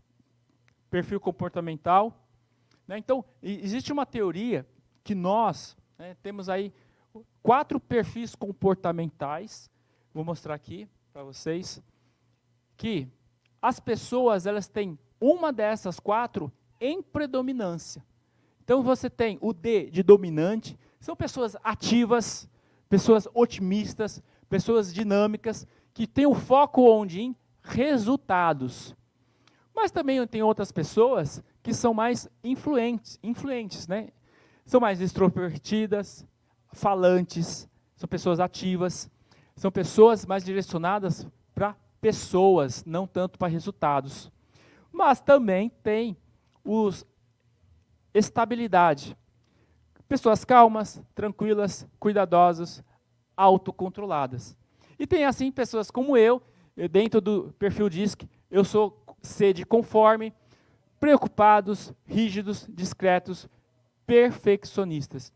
Perfil 0.89 1.17
comportamental. 1.21 2.13
Né? 2.85 2.97
Então, 2.97 3.23
existe 3.41 3.93
uma 3.93 4.05
teoria 4.05 4.67
que 5.01 5.15
nós 5.15 5.77
né, 5.97 6.17
temos 6.21 6.49
aí 6.49 6.73
quatro 7.41 7.79
perfis 7.79 8.35
comportamentais. 8.35 9.71
Vou 10.13 10.25
mostrar 10.25 10.55
aqui 10.55 10.89
para 11.13 11.23
vocês. 11.23 11.81
Que 12.75 13.07
as 13.61 13.79
pessoas 13.79 14.45
elas 14.45 14.67
têm 14.67 14.99
uma 15.21 15.53
dessas 15.53 16.01
quatro 16.01 16.51
em 16.81 17.01
predominância. 17.01 18.03
Então 18.61 18.83
você 18.83 19.09
tem 19.09 19.37
o 19.39 19.53
D 19.53 19.89
de 19.89 20.03
dominante, 20.03 20.77
são 20.99 21.15
pessoas 21.15 21.55
ativas, 21.63 22.49
pessoas 22.89 23.27
otimistas, 23.33 24.21
pessoas 24.49 24.93
dinâmicas, 24.93 25.67
que 25.93 26.07
têm 26.07 26.25
o 26.25 26.35
foco 26.35 26.81
onde? 26.81 27.21
Em 27.21 27.35
resultados. 27.63 28.95
Mas 29.75 29.91
também 29.91 30.25
tem 30.27 30.41
outras 30.41 30.71
pessoas 30.71 31.43
que 31.61 31.73
são 31.73 31.93
mais 31.93 32.29
influentes, 32.43 33.19
influentes, 33.21 33.87
né? 33.87 34.09
são 34.67 34.81
mais 34.81 34.99
extrovertidas, 34.99 36.25
falantes, 36.73 37.67
são 37.95 38.07
pessoas 38.07 38.39
ativas, 38.39 39.09
são 39.55 39.71
pessoas 39.71 40.25
mais 40.25 40.43
direcionadas 40.43 41.25
para 41.55 41.75
pessoas, 42.01 42.83
não 42.85 43.07
tanto 43.07 43.39
para 43.39 43.47
resultados. 43.47 44.29
Mas 44.91 45.21
também 45.21 45.69
tem 45.69 46.17
os 46.63 47.05
estabilidade. 48.13 49.17
Pessoas 50.07 50.45
calmas, 50.45 51.01
tranquilas, 51.13 51.87
cuidadosas, 51.99 52.83
autocontroladas. 53.35 54.57
E 54.97 55.05
tem 55.05 55.25
assim 55.25 55.51
pessoas 55.51 55.91
como 55.91 56.17
eu, 56.17 56.41
dentro 56.91 57.19
do 57.19 57.53
perfil 57.59 57.89
DISC, 57.89 58.27
eu 58.49 58.63
sou 58.63 59.03
sede 59.21 59.65
conforme, 59.65 60.33
preocupados, 60.99 61.93
rígidos, 62.05 62.65
discretos, 62.69 63.47
perfeccionistas. 64.05 65.33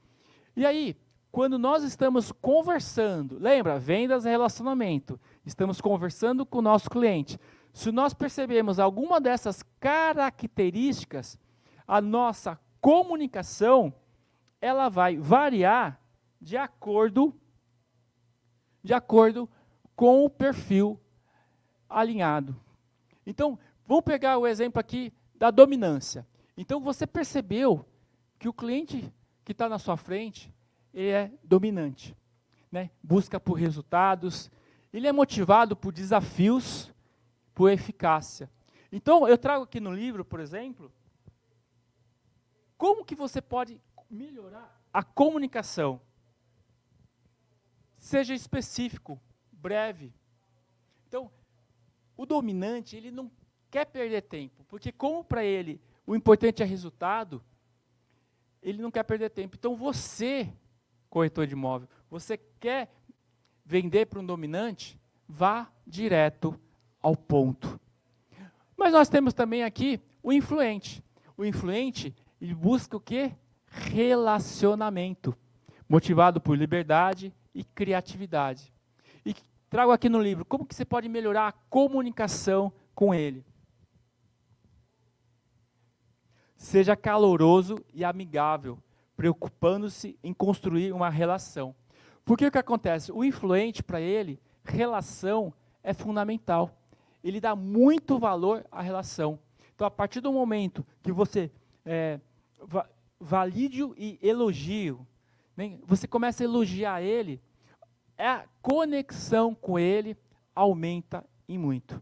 E 0.56 0.66
aí, 0.66 0.96
quando 1.32 1.60
nós 1.60 1.84
estamos 1.84 2.32
conversando, 2.32 3.38
lembra, 3.40 3.80
vendas 3.80 4.26
é 4.26 4.32
relacionamento, 4.32 5.20
estamos 5.46 5.80
conversando 5.80 6.46
com 6.46 6.60
o 6.60 6.64
nosso 6.64 6.90
cliente. 6.90 7.40
Se 7.74 7.92
nós 7.92 8.14
percebemos 8.14 8.80
alguma 8.80 9.22
dessas 9.22 9.64
características, 9.80 11.40
a 11.88 12.02
nossa 12.02 12.60
comunicação 12.82 13.94
ela 14.62 14.88
vai 14.88 15.18
variar 15.18 16.00
de 16.40 16.56
acordo 16.56 17.36
de 18.84 18.94
acordo 18.94 19.50
com 19.96 20.26
o 20.26 20.30
perfil 20.30 21.00
alinhado. 21.88 22.60
Então, 23.26 23.60
vamos 23.86 24.04
pegar 24.04 24.38
o 24.40 24.48
exemplo 24.48 24.80
aqui 24.80 25.14
da 25.36 25.52
dominância. 25.52 26.28
Então, 26.58 26.80
você 26.80 27.06
percebeu 27.06 27.86
que 28.40 28.50
o 28.50 28.54
cliente 28.54 29.14
que 29.46 29.52
está 29.52 29.70
na 29.70 29.78
sua 29.78 29.98
frente 29.98 30.52
ele 30.94 31.10
é 31.10 31.32
dominante, 31.44 32.16
né? 32.72 32.90
busca 33.02 33.40
por 33.40 33.54
resultados, 33.54 34.52
ele 34.92 35.08
é 35.08 35.12
motivado 35.12 35.76
por 35.76 35.94
desafios, 35.94 36.92
por 37.54 37.70
eficácia. 37.70 38.50
Então, 38.92 39.28
eu 39.28 39.38
trago 39.38 39.64
aqui 39.64 39.80
no 39.80 39.94
livro, 39.94 40.26
por 40.26 40.40
exemplo, 40.40 40.92
como 42.78 43.06
que 43.06 43.16
você 43.16 43.42
pode 43.42 43.80
melhorar 44.12 44.80
a 44.94 45.04
comunicação? 45.04 46.02
Seja 47.98 48.34
específico, 48.34 49.20
breve. 49.52 50.14
Então, 51.08 51.32
o 52.18 52.26
dominante, 52.26 52.96
ele 52.96 53.12
não 53.12 53.32
quer 53.70 53.86
perder 53.86 54.24
tempo, 54.24 54.64
porque 54.66 54.92
como 54.92 55.24
para 55.24 55.44
ele 55.44 55.82
o 56.06 56.16
importante 56.16 56.62
é 56.62 56.66
resultado, 56.66 57.42
ele 58.62 58.82
não 58.82 58.92
quer 58.92 59.04
perder 59.04 59.30
tempo. 59.30 59.56
Então, 59.58 59.76
você, 59.76 60.52
corretor 61.10 61.48
de 61.48 61.54
imóvel, 61.54 61.88
você 62.10 62.38
quer 62.60 62.92
vender 63.66 64.08
para 64.08 64.20
um 64.20 64.26
dominante, 64.26 65.00
vá 65.28 65.72
direto 65.88 66.60
ao 67.02 67.16
ponto. 67.16 67.80
Mas 68.76 68.94
nós 68.94 69.10
temos 69.10 69.34
também 69.34 69.64
aqui 69.64 70.02
o 70.22 70.34
influente. 70.34 71.04
O 71.38 71.46
influente, 71.46 72.16
ele 72.40 72.54
busca 72.54 72.98
o 72.98 73.00
quê? 73.00 73.36
Relacionamento, 73.74 75.36
motivado 75.88 76.42
por 76.42 76.58
liberdade 76.58 77.34
e 77.56 77.64
criatividade. 77.64 78.74
E 79.26 79.34
trago 79.70 79.92
aqui 79.92 80.10
no 80.10 80.22
livro 80.22 80.44
como 80.44 80.66
que 80.66 80.76
você 80.76 80.84
pode 80.84 81.08
melhorar 81.08 81.48
a 81.48 81.52
comunicação 81.52 82.72
com 82.94 83.14
ele. 83.14 83.46
Seja 86.58 86.96
caloroso 86.96 87.84
e 87.94 88.04
amigável, 88.04 88.78
preocupando-se 89.16 90.20
em 90.22 90.34
construir 90.34 90.92
uma 90.92 91.10
relação. 91.10 91.74
Porque 92.26 92.46
o 92.46 92.52
que 92.52 92.58
acontece? 92.58 93.12
O 93.12 93.24
influente, 93.24 93.82
para 93.82 94.00
ele, 94.02 94.40
relação 94.64 95.54
é 95.82 95.94
fundamental. 95.94 96.78
Ele 97.24 97.40
dá 97.40 97.56
muito 97.56 98.20
valor 98.20 98.66
à 98.72 98.82
relação. 98.82 99.40
Então, 99.74 99.88
a 99.88 99.92
partir 99.92 100.20
do 100.20 100.32
momento 100.32 100.86
que 101.02 101.12
você 101.12 101.52
é, 101.86 102.20
valídio 103.22 103.94
e 103.98 104.20
elogio. 104.22 105.06
Você 105.86 106.08
começa 106.08 106.44
a 106.44 106.46
elogiar 106.46 107.02
ele, 107.02 107.42
a 108.18 108.46
conexão 108.62 109.54
com 109.54 109.78
ele 109.78 110.18
aumenta 110.56 111.24
em 111.48 111.58
muito. 111.58 112.02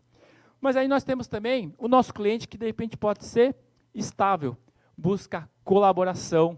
Mas 0.61 0.75
aí 0.75 0.87
nós 0.87 1.03
temos 1.03 1.27
também 1.27 1.73
o 1.77 1.87
nosso 1.87 2.13
cliente 2.13 2.47
que 2.47 2.57
de 2.57 2.65
repente 2.65 2.97
pode 2.97 3.25
ser 3.25 3.55
estável, 3.93 4.57
busca 4.97 5.49
colaboração, 5.63 6.57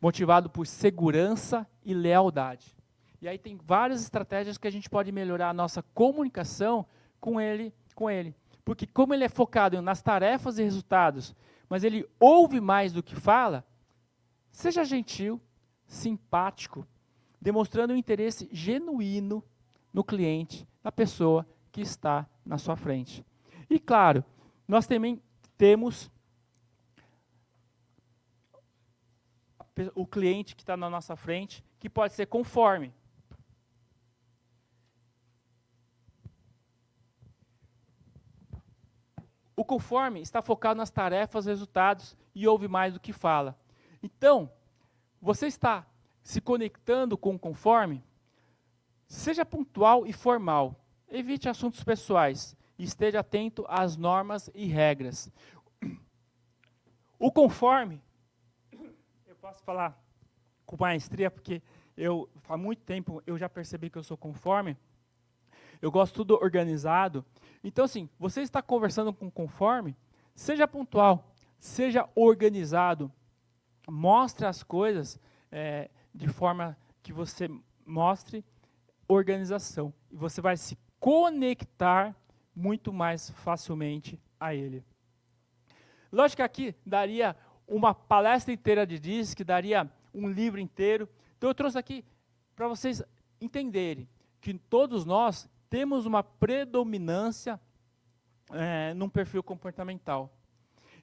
motivado 0.00 0.48
por 0.50 0.66
segurança 0.66 1.66
e 1.84 1.94
lealdade. 1.94 2.74
E 3.20 3.28
aí 3.28 3.38
tem 3.38 3.58
várias 3.62 4.02
estratégias 4.02 4.58
que 4.58 4.68
a 4.68 4.70
gente 4.70 4.90
pode 4.90 5.12
melhorar 5.12 5.50
a 5.50 5.54
nossa 5.54 5.82
comunicação 5.94 6.86
com 7.20 7.40
ele, 7.40 7.72
com 7.94 8.10
ele. 8.10 8.34
Porque 8.64 8.86
como 8.86 9.14
ele 9.14 9.24
é 9.24 9.28
focado 9.28 9.80
nas 9.80 10.02
tarefas 10.02 10.58
e 10.58 10.62
resultados 10.62 11.34
mas 11.68 11.84
ele 11.84 12.08
ouve 12.20 12.60
mais 12.60 12.92
do 12.92 13.02
que 13.02 13.16
fala, 13.16 13.64
seja 14.54 14.84
gentil, 14.84 15.40
simpático, 15.84 16.86
demonstrando 17.40 17.92
um 17.92 17.96
interesse 17.96 18.48
genuíno 18.52 19.44
no 19.92 20.04
cliente, 20.04 20.66
na 20.82 20.92
pessoa 20.92 21.46
que 21.72 21.80
está 21.80 22.26
na 22.46 22.56
sua 22.56 22.76
frente. 22.76 23.26
E 23.68 23.80
claro, 23.80 24.24
nós 24.66 24.86
também 24.86 25.20
temos 25.58 26.10
o 29.94 30.06
cliente 30.06 30.54
que 30.54 30.62
está 30.62 30.76
na 30.76 30.88
nossa 30.88 31.16
frente, 31.16 31.64
que 31.80 31.90
pode 31.90 32.14
ser 32.14 32.26
conforme. 32.26 32.94
O 39.56 39.64
conforme 39.64 40.20
está 40.20 40.40
focado 40.40 40.78
nas 40.78 40.90
tarefas, 40.90 41.46
resultados 41.46 42.16
e 42.34 42.46
ouve 42.46 42.68
mais 42.68 42.94
do 42.94 43.00
que 43.00 43.12
fala. 43.12 43.58
Então, 44.04 44.50
você 45.20 45.46
está 45.46 45.86
se 46.22 46.38
conectando 46.40 47.16
com 47.16 47.34
o 47.34 47.38
conforme? 47.38 48.04
Seja 49.08 49.46
pontual 49.46 50.06
e 50.06 50.12
formal. 50.12 50.78
Evite 51.08 51.48
assuntos 51.48 51.82
pessoais 51.82 52.54
e 52.78 52.84
esteja 52.84 53.20
atento 53.20 53.64
às 53.66 53.96
normas 53.96 54.50
e 54.54 54.66
regras. 54.66 55.30
O 57.18 57.32
conforme, 57.32 58.02
eu 59.26 59.36
posso 59.40 59.64
falar 59.64 59.98
com 60.66 60.76
maestria 60.78 61.30
porque 61.30 61.62
eu 61.96 62.28
há 62.48 62.56
muito 62.56 62.82
tempo 62.82 63.22
eu 63.26 63.38
já 63.38 63.48
percebi 63.48 63.88
que 63.88 63.96
eu 63.96 64.04
sou 64.04 64.16
conforme. 64.16 64.76
Eu 65.80 65.90
gosto 65.90 66.14
tudo 66.14 66.34
organizado 66.34 67.24
então, 67.64 67.86
assim, 67.86 68.10
você 68.18 68.42
está 68.42 68.60
conversando 68.60 69.10
com 69.10 69.30
conforme, 69.30 69.96
seja 70.34 70.68
pontual, 70.68 71.32
seja 71.58 72.06
organizado, 72.14 73.10
mostre 73.88 74.46
as 74.46 74.62
coisas 74.62 75.18
é, 75.50 75.90
de 76.14 76.28
forma 76.28 76.76
que 77.02 77.12
você 77.12 77.48
mostre 77.84 78.44
organização. 79.06 79.92
E 80.10 80.16
você 80.16 80.40
vai 80.40 80.56
se 80.56 80.78
conectar 80.98 82.16
muito 82.54 82.92
mais 82.92 83.30
facilmente 83.30 84.18
a 84.38 84.54
ele. 84.54 84.84
Lógico 86.10 86.36
que 86.36 86.42
aqui 86.42 86.74
daria 86.86 87.36
uma 87.66 87.94
palestra 87.94 88.52
inteira 88.52 88.86
de 88.86 88.98
DISC, 88.98 89.42
daria 89.42 89.90
um 90.14 90.28
livro 90.28 90.60
inteiro. 90.60 91.08
Então 91.36 91.50
eu 91.50 91.54
trouxe 91.54 91.76
aqui 91.76 92.04
para 92.54 92.68
vocês 92.68 93.02
entenderem 93.40 94.08
que 94.40 94.54
todos 94.54 95.04
nós 95.04 95.48
temos 95.68 96.06
uma 96.06 96.22
predominância 96.22 97.60
é, 98.52 98.94
num 98.94 99.08
perfil 99.08 99.42
comportamental. 99.42 100.32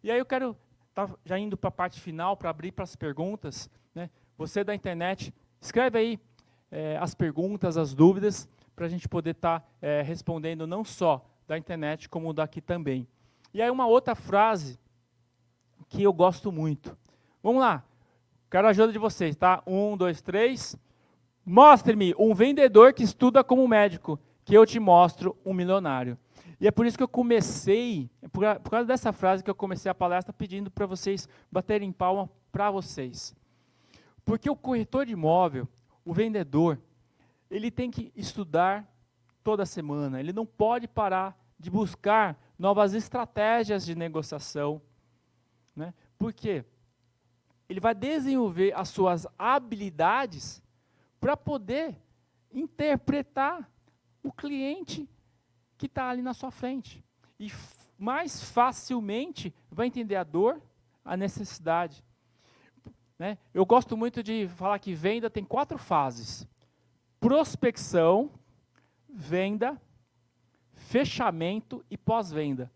E 0.04 0.10
aí 0.10 0.18
eu 0.18 0.26
quero, 0.26 0.56
tá 0.94 1.10
já 1.26 1.38
indo 1.38 1.58
para 1.58 1.70
a 1.70 1.72
parte 1.72 2.00
final, 2.00 2.36
para 2.36 2.50
abrir 2.50 2.72
para 2.72 2.84
as 2.84 2.96
perguntas, 2.96 3.70
né? 3.94 4.10
você 4.38 4.64
da 4.64 4.76
internet, 4.76 5.34
escreve 5.60 5.98
aí 5.98 6.20
é, 6.72 6.98
as 6.98 7.14
perguntas, 7.14 7.78
as 7.78 7.94
dúvidas, 7.94 8.48
para 8.76 8.86
a 8.86 8.90
gente 8.90 9.08
poder 9.08 9.32
estar 9.32 9.60
tá, 9.60 9.66
é, 9.82 10.02
respondendo 10.02 10.66
não 10.66 10.84
só 10.84 11.26
da 11.48 11.58
internet, 11.58 12.10
como 12.10 12.34
daqui 12.34 12.62
também. 12.62 13.08
E 13.54 13.62
aí 13.62 13.70
uma 13.70 13.86
outra 13.86 14.16
frase 14.16 14.80
que 15.90 16.02
eu 16.02 16.14
gosto 16.14 16.52
muito. 16.52 16.98
Vamos 17.44 17.62
lá, 17.62 17.84
quero 18.50 18.68
a 18.68 18.70
ajuda 18.70 18.94
de 18.94 19.00
vocês, 19.00 19.36
tá? 19.36 19.62
Um, 19.68 19.98
dois, 19.98 20.22
três. 20.22 20.78
Mostre-me 21.46 22.14
um 22.18 22.34
vendedor 22.34 22.94
que 22.94 23.04
estuda 23.04 23.44
como 23.44 23.68
médico 23.68 24.20
que 24.46 24.56
eu 24.56 24.66
te 24.66 24.80
mostro 24.80 25.36
um 25.46 25.54
milionário. 25.54 26.18
E 26.62 26.68
é 26.68 26.72
por 26.72 26.86
isso 26.86 26.96
que 26.96 27.04
eu 27.04 27.08
comecei, 27.08 28.10
é 28.22 28.28
por, 28.30 28.44
por 28.62 28.70
causa 28.70 28.86
dessa 28.86 29.12
frase 29.12 29.44
que 29.44 29.50
eu 29.50 29.56
comecei 29.56 29.90
a 29.92 29.96
palestra 29.96 30.32
pedindo 30.32 30.72
para 30.72 30.86
vocês 30.86 31.28
baterem 31.52 31.92
palma 31.92 32.30
para 32.52 32.72
vocês. 32.72 33.36
Porque 34.24 34.50
o 34.50 34.56
corretor 34.56 35.06
de 35.06 35.14
imóvel, 35.14 35.68
o 36.06 36.14
vendedor, 36.14 36.80
ele 37.50 37.72
tem 37.72 37.90
que 37.90 38.14
estudar 38.16 38.88
toda 39.44 39.66
semana, 39.66 40.20
ele 40.20 40.32
não 40.32 40.46
pode 40.46 40.88
parar 40.88 41.38
de 41.60 41.70
buscar 41.70 42.40
novas 42.58 42.94
estratégias 42.94 43.84
de 43.84 43.96
negociação. 43.96 44.80
Né? 45.76 45.94
Por 46.18 46.32
quê? 46.32 46.64
ele 47.72 47.80
vai 47.80 47.96
desenvolver 47.96 48.74
as 48.76 48.90
suas 48.90 49.26
habilidades 49.40 50.62
para 51.22 51.38
poder 51.38 51.96
interpretar 52.52 53.72
o 54.22 54.30
cliente 54.30 55.10
que 55.82 55.88
está 55.88 56.12
ali 56.12 56.22
na 56.22 56.36
sua 56.36 56.52
frente. 56.52 57.04
E 57.40 57.52
mais 57.98 58.44
facilmente 58.44 59.52
vai 59.72 59.88
entender 59.88 60.16
a 60.16 60.24
dor, 60.24 60.62
a 61.04 61.18
necessidade. 61.18 62.04
Né? 63.18 63.36
Eu 63.52 63.66
gosto 63.66 63.98
muito 63.98 64.22
de 64.22 64.48
falar 64.50 64.78
que 64.78 64.94
venda 64.94 65.28
tem 65.28 65.44
quatro 65.44 65.80
fases: 65.80 66.48
prospecção, 67.20 68.30
venda, 69.10 69.82
fechamento 70.76 71.84
e 71.90 71.98
pós-venda. 71.98 72.72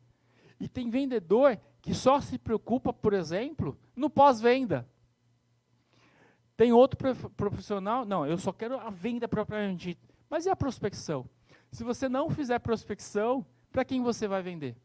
E 0.59 0.67
tem 0.67 0.89
vendedor 0.89 1.59
que 1.83 1.93
só 1.93 2.19
se 2.19 2.39
preocupa, 2.39 2.91
por 2.91 3.13
exemplo, 3.13 3.77
no 3.95 4.09
pós-venda. 4.09 4.89
Tem 6.57 6.73
outro 6.73 6.97
profissional, 7.37 8.03
não, 8.03 8.25
eu 8.25 8.39
só 8.39 8.51
quero 8.51 8.79
a 8.79 8.89
venda 8.89 9.27
propriamente 9.27 9.89
dita. 9.89 10.07
Mas 10.27 10.47
e 10.47 10.49
a 10.49 10.55
prospecção? 10.55 11.29
Se 11.75 11.83
você 11.83 12.07
não 12.07 12.29
fizer 12.29 12.57
prospecção, 12.59 13.45
para 13.69 13.83
quem 13.83 14.01
você 14.01 14.29
vai 14.29 14.41
vender? 14.41 14.77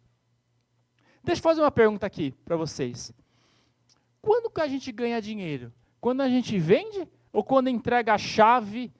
Deixa 1.22 1.38
eu 1.38 1.42
fazer 1.44 1.60
uma 1.60 1.70
pergunta 1.70 2.04
aqui 2.04 2.32
para 2.44 2.56
vocês. 2.56 3.14
Quando 4.20 4.50
que 4.50 4.60
a 4.60 4.66
gente 4.66 4.90
ganha 4.90 5.22
dinheiro? 5.22 5.72
Quando 6.00 6.20
a 6.20 6.28
gente 6.28 6.58
vende 6.58 7.08
ou 7.32 7.44
quando 7.44 7.68
entrega 7.68 8.12
a 8.12 8.18
chave 8.18 8.92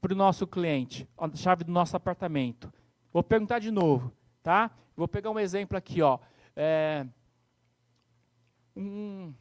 para 0.00 0.12
o 0.12 0.16
nosso 0.16 0.46
cliente, 0.46 1.08
a 1.18 1.28
chave 1.34 1.64
do 1.64 1.72
nosso 1.72 1.96
apartamento? 1.96 2.72
Vou 3.12 3.24
perguntar 3.24 3.58
de 3.58 3.72
novo, 3.72 4.12
tá? 4.40 4.70
Vou 4.96 5.08
pegar 5.08 5.32
um 5.32 5.40
exemplo 5.40 5.76
aqui, 5.76 6.02
ó. 6.02 6.20
É, 6.54 7.04
um, 8.76 9.34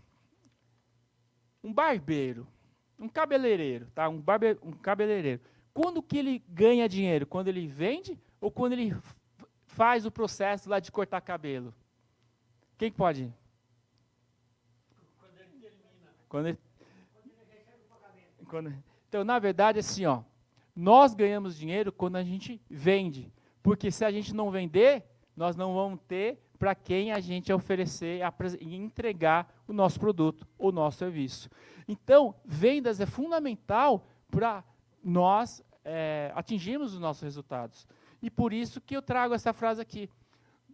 um 1.63 1.71
barbeiro, 1.71 2.47
um 2.97 3.07
cabeleireiro, 3.07 3.85
tá? 3.93 4.09
Um, 4.09 4.19
barbe, 4.19 4.57
um 4.63 4.71
cabeleireiro. 4.71 5.41
Quando 5.73 6.01
que 6.01 6.17
ele 6.17 6.43
ganha 6.49 6.87
dinheiro? 6.87 7.25
Quando 7.25 7.47
ele 7.47 7.67
vende 7.67 8.19
ou 8.39 8.51
quando 8.51 8.73
ele 8.73 8.95
faz 9.65 10.05
o 10.05 10.11
processo 10.11 10.69
lá 10.69 10.79
de 10.79 10.91
cortar 10.91 11.21
cabelo? 11.21 11.73
Quem 12.77 12.91
pode? 12.91 13.33
Quando 15.19 15.37
ele 15.37 15.49
termina. 15.61 16.13
Quando 16.27 16.47
ele, 16.47 16.57
quando 17.13 17.25
ele 17.25 17.35
recebe 17.49 17.83
o 17.85 17.93
pagamento. 17.93 18.45
Quando, 18.47 18.83
então, 19.07 19.23
na 19.23 19.39
verdade, 19.39 19.79
assim, 19.79 20.05
ó, 20.05 20.23
nós 20.75 21.13
ganhamos 21.13 21.57
dinheiro 21.57 21.91
quando 21.91 22.15
a 22.15 22.23
gente 22.23 22.61
vende. 22.69 23.31
Porque 23.61 23.91
se 23.91 24.03
a 24.03 24.11
gente 24.11 24.33
não 24.33 24.49
vender, 24.49 25.03
nós 25.35 25.55
não 25.55 25.73
vamos 25.73 25.99
ter 26.07 26.39
para 26.57 26.75
quem 26.75 27.11
a 27.11 27.19
gente 27.19 27.51
oferecer 27.51 28.21
e 28.59 28.75
entregar 28.75 29.51
o 29.67 29.73
nosso 29.73 29.99
produto, 29.99 30.47
o 30.57 30.71
nosso 30.71 30.99
serviço. 30.99 31.49
Então, 31.87 32.35
vendas 32.45 32.99
é 32.99 33.05
fundamental 33.05 34.05
para 34.29 34.63
nós 35.03 35.63
é, 35.83 36.31
atingirmos 36.35 36.93
os 36.93 36.99
nossos 36.99 37.23
resultados. 37.23 37.87
E 38.21 38.29
por 38.29 38.53
isso 38.53 38.79
que 38.79 38.95
eu 38.95 39.01
trago 39.01 39.33
essa 39.33 39.53
frase 39.53 39.81
aqui. 39.81 40.09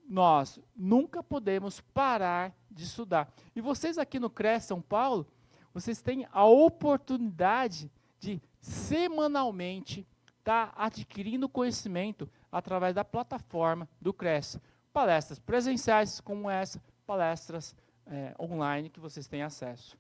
Nós 0.08 0.60
nunca 0.76 1.22
podemos 1.22 1.82
parar 1.82 2.56
de 2.70 2.84
estudar. 2.84 3.32
E 3.56 3.62
vocês 3.62 3.98
aqui 3.98 4.20
no 4.20 4.30
CRES 4.30 4.64
São 4.64 4.82
Paulo, 4.82 5.28
vocês 5.74 6.02
têm 6.02 6.28
a 6.32 6.46
oportunidade 6.46 7.92
de 8.20 8.42
semanalmente 8.60 10.08
estar 10.40 10.72
tá 10.72 10.74
adquirindo 10.76 11.50
conhecimento 11.50 12.30
através 12.52 12.96
da 12.96 13.04
plataforma 13.04 13.88
do 14.02 14.14
CRES 14.14 14.60
palestras 14.98 15.38
presenciais 15.38 16.20
como 16.20 16.50
essa, 16.50 16.82
palestras 17.06 17.76
é, 18.08 18.34
online 18.40 18.90
que 18.90 19.00
vocês 19.00 19.28
têm 19.28 19.44
acesso. 19.44 19.96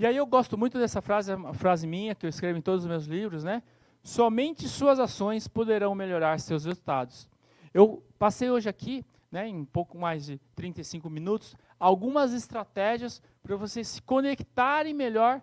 E 0.00 0.06
aí 0.06 0.16
eu 0.16 0.24
gosto 0.24 0.56
muito 0.56 0.78
dessa 0.78 1.02
frase, 1.02 1.34
uma 1.34 1.52
frase 1.52 1.86
minha 1.86 2.14
que 2.14 2.24
eu 2.24 2.30
escrevo 2.30 2.58
em 2.58 2.62
todos 2.62 2.84
os 2.84 2.88
meus 2.88 3.04
livros, 3.04 3.44
né? 3.44 3.62
Somente 4.02 4.66
suas 4.66 4.98
ações 4.98 5.46
poderão 5.46 5.94
melhorar 5.94 6.40
seus 6.40 6.64
resultados. 6.64 7.28
Eu 7.74 8.02
passei 8.18 8.48
hoje 8.48 8.66
aqui, 8.66 9.04
né, 9.30 9.46
em 9.46 9.62
pouco 9.62 9.98
mais 9.98 10.24
de 10.24 10.38
35 10.56 11.10
minutos, 11.10 11.54
algumas 11.78 12.32
estratégias 12.32 13.20
para 13.42 13.56
vocês 13.56 13.88
se 13.88 14.00
conectarem 14.00 14.94
melhor 14.94 15.42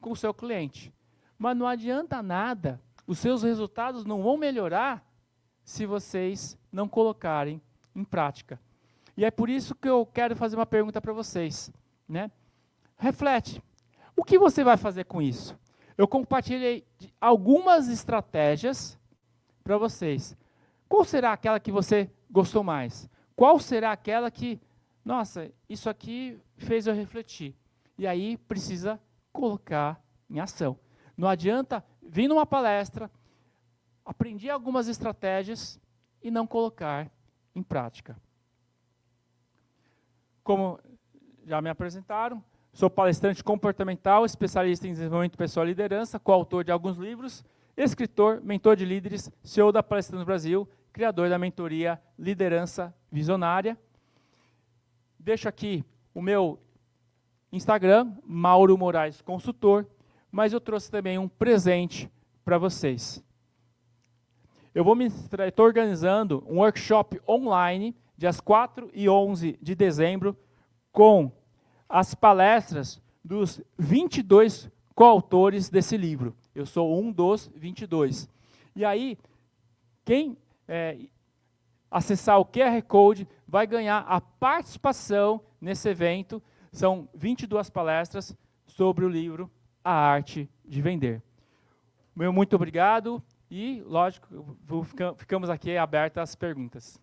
com 0.00 0.12
o 0.12 0.16
seu 0.16 0.32
cliente. 0.32 0.94
Mas 1.36 1.56
não 1.56 1.66
adianta 1.66 2.22
nada, 2.22 2.80
os 3.04 3.18
seus 3.18 3.42
resultados 3.42 4.04
não 4.04 4.22
vão 4.22 4.36
melhorar 4.36 5.04
se 5.64 5.86
vocês 5.86 6.56
não 6.70 6.88
colocarem 6.88 7.60
em 7.96 8.04
prática. 8.04 8.60
E 9.16 9.24
é 9.24 9.30
por 9.32 9.50
isso 9.50 9.74
que 9.74 9.88
eu 9.88 10.06
quero 10.06 10.36
fazer 10.36 10.54
uma 10.54 10.66
pergunta 10.66 11.00
para 11.00 11.12
vocês. 11.12 11.72
Né? 12.08 12.30
Reflete. 12.96 13.60
O 14.18 14.24
que 14.24 14.36
você 14.36 14.64
vai 14.64 14.76
fazer 14.76 15.04
com 15.04 15.22
isso? 15.22 15.56
Eu 15.96 16.08
compartilhei 16.08 16.84
algumas 17.20 17.86
estratégias 17.86 18.98
para 19.62 19.78
vocês. 19.78 20.36
Qual 20.88 21.04
será 21.04 21.32
aquela 21.32 21.60
que 21.60 21.70
você 21.70 22.10
gostou 22.28 22.64
mais? 22.64 23.08
Qual 23.36 23.60
será 23.60 23.92
aquela 23.92 24.28
que, 24.28 24.60
nossa, 25.04 25.52
isso 25.68 25.88
aqui 25.88 26.36
fez 26.56 26.88
eu 26.88 26.94
refletir? 26.94 27.54
E 27.96 28.08
aí 28.08 28.36
precisa 28.36 29.00
colocar 29.32 30.02
em 30.28 30.40
ação. 30.40 30.76
Não 31.16 31.28
adianta 31.28 31.84
vir 32.02 32.26
numa 32.26 32.44
palestra, 32.44 33.08
aprendi 34.04 34.50
algumas 34.50 34.88
estratégias 34.88 35.80
e 36.20 36.28
não 36.28 36.44
colocar 36.44 37.08
em 37.54 37.62
prática. 37.62 38.20
Como 40.42 40.80
já 41.44 41.62
me 41.62 41.70
apresentaram, 41.70 42.42
sou 42.72 42.88
palestrante 42.88 43.42
comportamental, 43.42 44.24
especialista 44.24 44.86
em 44.86 44.92
desenvolvimento 44.92 45.36
pessoal 45.36 45.66
e 45.66 45.70
liderança, 45.70 46.18
coautor 46.18 46.64
de 46.64 46.70
alguns 46.70 46.96
livros, 46.96 47.44
escritor, 47.76 48.40
mentor 48.42 48.76
de 48.76 48.84
líderes, 48.84 49.30
CEO 49.42 49.72
da 49.72 49.82
Palestrante 49.82 50.24
Brasil, 50.24 50.68
criador 50.92 51.28
da 51.28 51.38
mentoria 51.38 52.00
Liderança 52.18 52.94
Visionária. 53.10 53.78
Deixo 55.18 55.48
aqui 55.48 55.84
o 56.14 56.20
meu 56.20 56.58
Instagram, 57.52 58.12
Mauro 58.24 58.76
Moraes 58.76 59.22
Consultor, 59.22 59.86
mas 60.30 60.52
eu 60.52 60.60
trouxe 60.60 60.90
também 60.90 61.18
um 61.18 61.28
presente 61.28 62.10
para 62.44 62.58
vocês. 62.58 63.22
Eu 64.74 64.84
vou 64.84 64.96
estou 65.00 65.64
organizando 65.64 66.44
um 66.46 66.58
workshop 66.58 67.20
online, 67.28 67.96
dias 68.16 68.40
4 68.40 68.90
e 68.92 69.08
11 69.08 69.58
de 69.60 69.74
dezembro, 69.74 70.36
com 70.92 71.32
as 71.88 72.14
palestras 72.14 73.00
dos 73.24 73.60
22 73.78 74.70
coautores 74.94 75.68
desse 75.68 75.96
livro. 75.96 76.36
Eu 76.54 76.66
sou 76.66 77.00
um 77.00 77.10
dos 77.10 77.50
22. 77.54 78.28
E 78.74 78.84
aí, 78.84 79.18
quem 80.04 80.36
é, 80.66 80.98
acessar 81.90 82.38
o 82.38 82.44
QR 82.44 82.82
Code 82.86 83.26
vai 83.46 83.66
ganhar 83.66 84.00
a 84.00 84.20
participação 84.20 85.40
nesse 85.60 85.88
evento. 85.88 86.42
São 86.72 87.08
22 87.14 87.70
palestras 87.70 88.36
sobre 88.66 89.04
o 89.04 89.08
livro 89.08 89.50
A 89.82 89.92
Arte 89.92 90.48
de 90.64 90.82
Vender. 90.82 91.22
Meu 92.14 92.32
muito 92.32 92.56
obrigado. 92.56 93.22
E, 93.50 93.80
lógico, 93.86 94.26
ficamos 95.16 95.48
aqui 95.48 95.76
abertas 95.76 96.30
às 96.30 96.34
perguntas. 96.34 97.00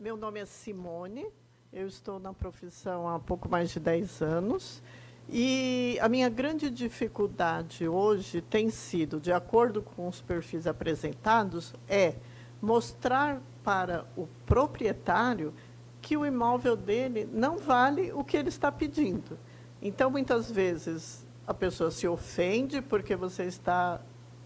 Meu 0.00 0.16
nome 0.16 0.40
é 0.40 0.44
Simone, 0.44 1.30
eu 1.72 1.86
estou 1.86 2.18
na 2.18 2.34
profissão 2.34 3.08
há 3.08 3.18
pouco 3.18 3.48
mais 3.48 3.70
de 3.70 3.80
10 3.80 4.20
anos. 4.20 4.82
E 5.28 5.96
a 6.02 6.08
minha 6.08 6.28
grande 6.28 6.68
dificuldade 6.68 7.88
hoje 7.88 8.42
tem 8.42 8.68
sido, 8.68 9.18
de 9.18 9.32
acordo 9.32 9.80
com 9.80 10.06
os 10.06 10.20
perfis 10.20 10.66
apresentados, 10.66 11.72
é 11.88 12.16
mostrar 12.60 13.40
para 13.64 14.04
o 14.16 14.28
proprietário 14.44 15.54
que 16.02 16.14
o 16.14 16.26
imóvel 16.26 16.76
dele 16.76 17.26
não 17.32 17.56
vale 17.56 18.12
o 18.12 18.22
que 18.22 18.36
ele 18.36 18.50
está 18.50 18.70
pedindo. 18.70 19.38
Então, 19.80 20.10
muitas 20.10 20.50
vezes, 20.50 21.24
a 21.46 21.54
pessoa 21.54 21.90
se 21.90 22.06
ofende 22.06 22.82
porque 22.82 23.16
você 23.16 23.44
está, 23.44 23.98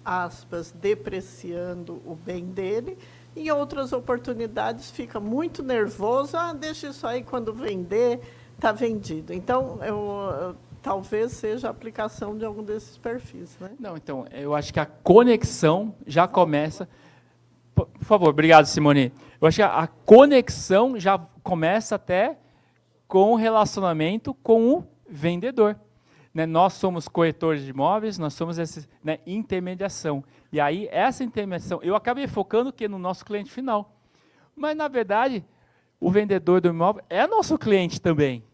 aspas, 0.04 0.70
depreciando 0.70 2.00
o 2.06 2.14
bem 2.14 2.44
dele. 2.44 2.96
Em 3.36 3.50
outras 3.50 3.92
oportunidades 3.92 4.90
fica 4.90 5.20
muito 5.20 5.62
nervoso, 5.62 6.36
ah, 6.38 6.54
deixa 6.54 6.88
isso 6.88 7.06
aí 7.06 7.22
quando 7.22 7.52
vender, 7.52 8.20
está 8.54 8.72
vendido. 8.72 9.34
Então, 9.34 9.78
eu, 9.84 10.56
talvez 10.80 11.32
seja 11.32 11.68
a 11.68 11.70
aplicação 11.70 12.38
de 12.38 12.46
algum 12.46 12.62
desses 12.62 12.96
perfis. 12.96 13.58
Né? 13.60 13.72
Não, 13.78 13.94
então, 13.94 14.24
eu 14.32 14.54
acho 14.54 14.72
que 14.72 14.80
a 14.80 14.86
conexão 14.86 15.94
já 16.06 16.26
começa. 16.26 16.88
Por 17.74 17.88
favor, 18.00 18.30
obrigado, 18.30 18.64
Simone. 18.64 19.12
Eu 19.38 19.46
acho 19.46 19.56
que 19.56 19.62
a 19.62 19.86
conexão 19.86 20.98
já 20.98 21.18
começa 21.42 21.96
até 21.96 22.38
com 23.06 23.32
o 23.32 23.36
relacionamento 23.36 24.32
com 24.32 24.70
o 24.72 24.84
vendedor 25.06 25.78
né, 26.36 26.44
nós 26.44 26.74
somos 26.74 27.08
corretores 27.08 27.64
de 27.64 27.70
imóveis, 27.70 28.18
nós 28.18 28.34
somos 28.34 28.58
essa 28.58 28.86
né, 29.02 29.20
intermediação. 29.26 30.22
E 30.52 30.60
aí, 30.60 30.86
essa 30.92 31.24
intermediação, 31.24 31.82
eu 31.82 31.96
acabei 31.96 32.26
focando 32.26 32.70
que 32.70 32.86
no 32.86 32.98
nosso 32.98 33.24
cliente 33.24 33.50
final. 33.50 33.96
Mas, 34.54 34.76
na 34.76 34.86
verdade, 34.86 35.42
o 35.98 36.10
vendedor 36.10 36.60
do 36.60 36.68
imóvel 36.68 37.02
é 37.08 37.26
nosso 37.26 37.56
cliente 37.56 38.02
também. 38.02 38.44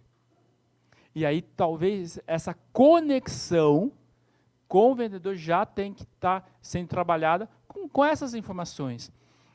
E 1.13 1.27
aí 1.27 1.43
talvez 1.43 2.21
essa 2.25 2.57
conexão 2.73 3.91
com 4.69 4.93
o 4.93 4.95
vendedor 4.95 5.35
já 5.35 5.67
tem 5.67 5.93
que 5.93 6.05
estar 6.05 6.43
tá 6.43 6.49
sendo 6.61 6.87
trabalhada 6.87 7.51
com, 7.67 7.89
com 7.89 8.05
essas 8.05 8.33
informações. 8.33 9.11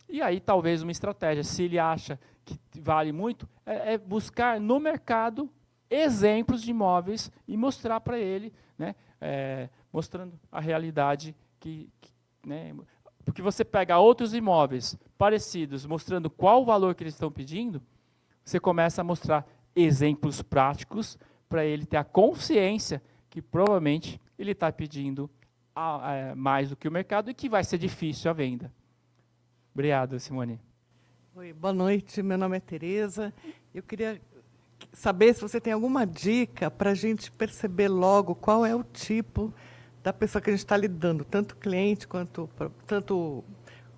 E 0.09 0.21
aí 0.21 0.41
talvez 0.41 0.83
uma 0.83 0.91
estratégia, 0.91 1.45
se 1.45 1.63
ele 1.63 1.79
acha 1.79 2.19
que 2.43 2.59
vale 2.77 3.13
muito, 3.13 3.47
é, 3.65 3.93
é 3.93 3.97
buscar 3.97 4.59
no 4.59 4.81
mercado 4.81 5.49
exemplos 5.89 6.61
de 6.61 6.71
imóveis 6.71 7.31
e 7.47 7.55
mostrar 7.57 7.99
para 7.99 8.19
ele, 8.19 8.53
né, 8.77 8.95
é, 9.19 9.69
mostrando 9.91 10.39
a 10.51 10.59
realidade 10.59 11.35
que, 11.59 11.89
que 11.99 12.11
né, 12.45 12.73
porque 13.25 13.41
você 13.41 13.65
pega 13.65 13.97
outros 13.97 14.33
imóveis 14.33 14.97
parecidos, 15.17 15.85
mostrando 15.85 16.29
qual 16.29 16.61
o 16.61 16.65
valor 16.65 16.95
que 16.95 17.03
eles 17.03 17.13
estão 17.13 17.31
pedindo, 17.31 17.81
você 18.43 18.59
começa 18.59 19.01
a 19.01 19.03
mostrar 19.03 19.45
exemplos 19.75 20.41
práticos 20.41 21.17
para 21.49 21.65
ele 21.65 21.85
ter 21.85 21.97
a 21.97 22.03
consciência 22.03 23.01
que 23.29 23.41
provavelmente 23.41 24.19
ele 24.39 24.51
está 24.51 24.71
pedindo 24.71 25.29
a, 25.75 26.29
a, 26.31 26.35
mais 26.35 26.69
do 26.69 26.75
que 26.75 26.87
o 26.87 26.91
mercado 26.91 27.29
e 27.29 27.33
que 27.33 27.49
vai 27.49 27.63
ser 27.63 27.77
difícil 27.77 28.31
a 28.31 28.33
venda. 28.33 28.71
Obrigado, 29.73 30.19
Simone. 30.19 30.59
Oi, 31.35 31.53
boa 31.53 31.73
noite. 31.73 32.23
Meu 32.23 32.37
nome 32.37 32.57
é 32.57 32.59
Tereza. 32.59 33.33
Eu 33.73 33.83
queria 33.83 34.21
saber 34.93 35.33
se 35.33 35.41
você 35.41 35.59
tem 35.61 35.73
alguma 35.73 36.05
dica 36.05 36.71
para 36.71 36.91
a 36.91 36.93
gente 36.93 37.31
perceber 37.31 37.87
logo 37.87 38.35
qual 38.35 38.65
é 38.65 38.75
o 38.75 38.83
tipo 38.83 39.53
da 40.03 40.13
pessoa 40.13 40.41
que 40.41 40.49
a 40.49 40.53
gente 40.53 40.61
está 40.61 40.77
lidando, 40.77 41.23
tanto 41.23 41.51
o 41.51 41.55
cliente 41.55 42.07
quanto 42.07 42.49
tanto 42.85 43.43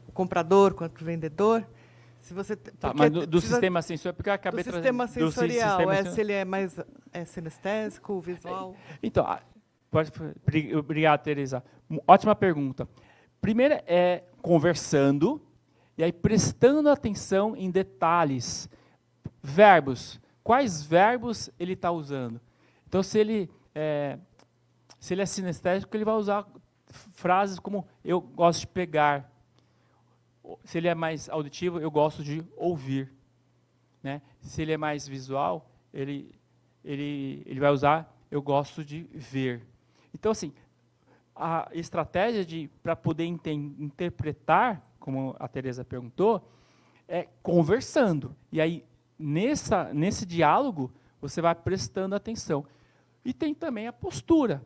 o 0.08 0.12
comprador 0.12 0.74
quanto 0.74 1.02
o 1.02 1.06
vendedor. 1.06 1.66
Se 2.20 2.34
você 2.34 2.56
tá, 2.56 2.94
mas 2.94 3.12
do, 3.12 3.26
do 3.26 3.40
sistema 3.40 3.82
sensorial, 3.82 4.14
porque 4.14 4.30
eu 4.30 4.34
acabei 4.34 4.64
do 4.64 4.72
sistema 4.72 5.08
sensorial, 5.08 5.78
do 5.78 5.92
sistema 5.92 5.96
é, 5.96 6.12
se 6.12 6.22
ele 6.22 6.34
é 6.34 6.46
mais 6.46 6.80
é 7.14 7.26
sinestésico, 7.26 8.20
visual. 8.20 8.76
Então, 9.02 9.26
pode, 9.90 10.12
obrigado, 10.78 11.24
Teresa. 11.24 11.64
Ótima 12.06 12.36
pergunta. 12.36 12.88
Primeiro 13.42 13.76
é 13.88 14.24
conversando 14.42 15.42
e 15.98 16.04
aí 16.04 16.12
prestando 16.12 16.90
atenção 16.90 17.56
em 17.56 17.72
detalhes, 17.72 18.70
verbos. 19.42 20.20
Quais 20.50 20.82
verbos 20.82 21.52
ele 21.60 21.74
está 21.74 21.92
usando? 21.92 22.42
Então, 22.88 23.04
se 23.04 23.20
ele 23.20 23.52
é, 23.76 24.18
se 25.00 25.14
ele 25.14 25.22
é 25.22 25.26
sinestésico, 25.28 25.96
ele 25.96 26.04
vai 26.04 26.16
usar 26.16 26.44
frases 26.88 27.60
como 27.60 27.88
eu 28.04 28.20
gosto 28.20 28.62
de 28.62 28.68
pegar. 28.68 29.32
Se 30.64 30.80
ele 30.80 30.88
é 30.88 30.96
mais 30.96 31.30
auditivo, 31.30 31.80
eu 31.80 31.92
gosto 31.92 32.24
de 32.24 32.44
ouvir. 32.58 33.14
Né? 34.02 34.24
Se 34.42 34.64
ele 34.64 34.72
é 34.72 34.78
mais 34.78 35.08
visual, 35.08 35.70
ele, 35.94 36.34
ele, 36.84 37.44
ele 37.46 37.60
vai 37.60 37.70
usar 37.70 38.12
eu 38.32 38.42
gosto 38.42 38.84
de 38.84 39.04
ver. 39.14 39.62
Então, 40.16 40.32
assim, 40.32 40.52
a 41.36 41.70
estratégia 41.74 42.44
de 42.44 42.72
para 42.82 42.96
poder 42.96 43.26
interpretar, 43.26 44.82
como 45.00 45.36
a 45.40 45.48
Teresa 45.48 45.86
perguntou, 45.86 46.44
é 47.08 47.28
conversando. 47.44 48.36
E 48.52 48.60
aí, 48.60 48.84
nessa, 49.20 49.94
nesse 49.94 50.26
diálogo, 50.26 50.92
você 51.22 51.42
vai 51.42 51.54
prestando 51.54 52.16
atenção. 52.16 52.66
E 53.24 53.34
tem 53.34 53.54
também 53.54 53.88
a 53.88 53.94
postura 53.94 54.64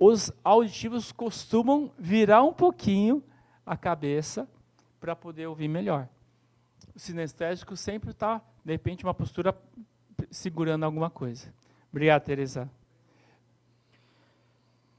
os 0.00 0.32
auditivos 0.42 1.12
costumam 1.12 1.92
virar 1.98 2.42
um 2.42 2.54
pouquinho 2.54 3.22
a 3.66 3.76
cabeça 3.76 4.48
para 4.98 5.14
poder 5.14 5.46
ouvir 5.46 5.68
melhor. 5.68 6.08
O 6.94 6.98
sinestésico 6.98 7.76
sempre 7.76 8.10
está, 8.10 8.40
de 8.64 8.72
repente, 8.72 9.04
uma 9.04 9.12
postura 9.12 9.54
segurando 10.30 10.84
alguma 10.84 11.10
coisa. 11.10 11.52
Obrigado, 11.92 12.24
Teresa. 12.24 12.70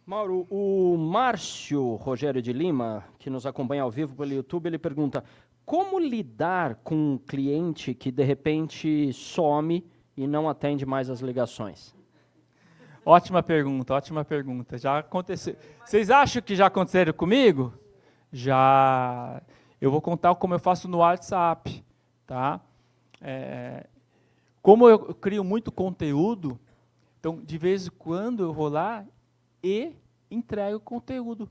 Mauro, 0.06 0.46
o 0.52 0.96
Márcio 0.98 1.96
Rogério 1.96 2.42
de 2.42 2.54
Lima, 2.54 3.04
que 3.18 3.30
nos 3.30 3.48
acompanha 3.48 3.82
ao 3.82 3.90
vivo 3.90 4.16
pelo 4.16 4.32
YouTube, 4.32 4.68
ele 4.68 4.78
pergunta: 4.78 5.24
como 5.66 6.00
lidar 6.00 6.76
com 6.84 6.96
um 6.96 7.18
cliente 7.18 7.94
que 7.94 8.12
de 8.12 8.24
repente 8.24 9.12
some 9.14 9.86
e 10.16 10.28
não 10.28 10.50
atende 10.50 10.86
mais 10.86 11.10
as 11.10 11.20
ligações? 11.20 11.96
Ótima 13.06 13.42
pergunta, 13.42 13.94
ótima 13.94 14.24
pergunta. 14.24 14.78
Já 14.78 15.00
aconteceu. 15.00 15.56
Vocês 15.84 16.10
acham 16.12 16.42
que 16.42 16.56
já 16.56 16.68
aconteceram 16.68 17.14
comigo? 17.14 17.74
Já. 18.32 19.42
Eu 19.80 19.90
vou 19.90 20.02
contar 20.02 20.36
como 20.36 20.54
eu 20.54 20.60
faço 20.60 20.88
no 20.88 21.00
WhatsApp, 21.00 21.84
tá? 22.28 22.62
É, 23.20 23.88
como 24.62 24.88
eu 24.88 25.16
crio 25.16 25.44
muito 25.44 25.72
conteúdo, 25.72 26.60
então 27.20 27.42
de 27.44 27.58
vez 27.58 27.88
em 27.88 27.92
quando 27.92 28.44
eu 28.44 28.54
vou 28.54 28.70
lá 28.70 29.04
e 29.64 29.94
entrego 30.30 30.78
o 30.78 30.80
conteúdo. 30.80 31.50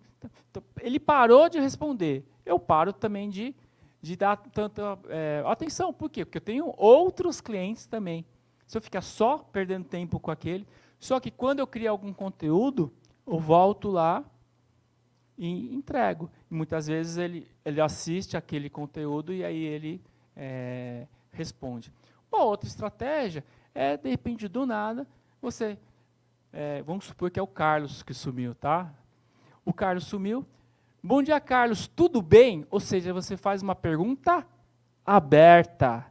Então, 0.50 0.62
ele 0.80 1.00
parou 1.00 1.48
de 1.48 1.58
responder, 1.58 2.24
eu 2.46 2.58
paro 2.58 2.92
também 2.92 3.28
de, 3.28 3.54
de 4.00 4.16
dar 4.16 4.36
tanta 4.36 4.98
é, 5.08 5.42
atenção. 5.46 5.92
Por 5.92 6.08
quê? 6.10 6.24
Porque 6.24 6.38
eu 6.38 6.42
tenho 6.42 6.74
outros 6.76 7.40
clientes 7.40 7.86
também. 7.86 8.24
Se 8.66 8.76
eu 8.76 8.82
ficar 8.82 9.02
só 9.02 9.38
perdendo 9.38 9.84
tempo 9.84 10.18
com 10.18 10.30
aquele, 10.30 10.66
só 10.98 11.18
que 11.18 11.30
quando 11.30 11.60
eu 11.60 11.66
crio 11.66 11.90
algum 11.90 12.12
conteúdo, 12.12 12.92
eu 13.26 13.38
volto 13.38 13.90
lá 13.90 14.24
e 15.36 15.74
entrego. 15.74 16.30
E 16.50 16.54
muitas 16.54 16.86
vezes 16.86 17.16
ele, 17.16 17.48
ele 17.64 17.80
assiste 17.80 18.36
aquele 18.36 18.70
conteúdo 18.70 19.32
e 19.32 19.44
aí 19.44 19.62
ele 19.62 20.02
é, 20.36 21.06
responde. 21.32 21.92
Uma 22.30 22.44
outra 22.44 22.68
estratégia 22.68 23.44
é, 23.74 23.96
de 23.96 24.08
repente, 24.08 24.48
do 24.48 24.66
nada, 24.66 25.06
você. 25.40 25.78
É, 26.52 26.82
vamos 26.82 27.04
supor 27.04 27.30
que 27.30 27.38
é 27.38 27.42
o 27.42 27.46
Carlos 27.46 28.02
que 28.02 28.12
sumiu, 28.12 28.54
tá? 28.54 28.92
O 29.64 29.72
Carlos 29.72 30.04
sumiu. 30.04 30.44
Bom 31.02 31.22
dia, 31.22 31.40
Carlos, 31.40 31.86
tudo 31.86 32.20
bem? 32.20 32.66
Ou 32.70 32.78
seja, 32.78 33.14
você 33.14 33.34
faz 33.34 33.62
uma 33.62 33.74
pergunta 33.74 34.46
aberta. 35.04 36.04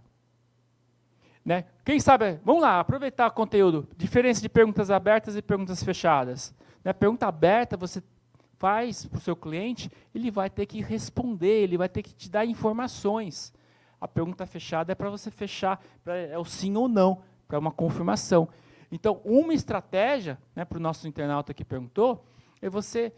Né? 1.45 1.65
Quem 1.85 1.99
sabe, 1.99 2.39
vamos 2.43 2.63
lá, 2.63 2.79
aproveitar 2.79 3.27
o 3.27 3.31
conteúdo. 3.31 3.87
Diferença 3.95 4.41
de 4.41 4.49
perguntas 4.49 4.89
abertas 4.89 5.35
e 5.35 5.43
perguntas 5.43 5.83
fechadas. 5.83 6.55
Né? 6.83 6.91
Pergunta 6.91 7.27
aberta, 7.27 7.77
você 7.77 8.01
faz 8.57 9.05
para 9.05 9.19
o 9.19 9.21
seu 9.21 9.35
cliente, 9.35 9.91
ele 10.13 10.31
vai 10.31 10.49
ter 10.49 10.65
que 10.65 10.81
responder, 10.81 11.61
ele 11.61 11.77
vai 11.77 11.87
ter 11.87 12.01
que 12.01 12.11
te 12.11 12.27
dar 12.27 12.43
informações. 12.43 13.53
A 14.01 14.07
pergunta 14.07 14.43
fechada 14.47 14.91
é 14.91 14.95
para 14.95 15.11
você 15.11 15.29
fechar, 15.29 15.79
pra, 16.03 16.17
é 16.17 16.37
o 16.37 16.43
sim 16.43 16.75
ou 16.75 16.87
não, 16.87 17.21
para 17.47 17.59
uma 17.59 17.71
confirmação. 17.71 18.49
Então, 18.91 19.21
uma 19.23 19.53
estratégia, 19.53 20.35
né, 20.55 20.65
para 20.65 20.79
o 20.79 20.81
nosso 20.81 21.07
internauta 21.07 21.53
que 21.53 21.63
perguntou, 21.63 22.25
é 22.59 22.67
você 22.67 23.13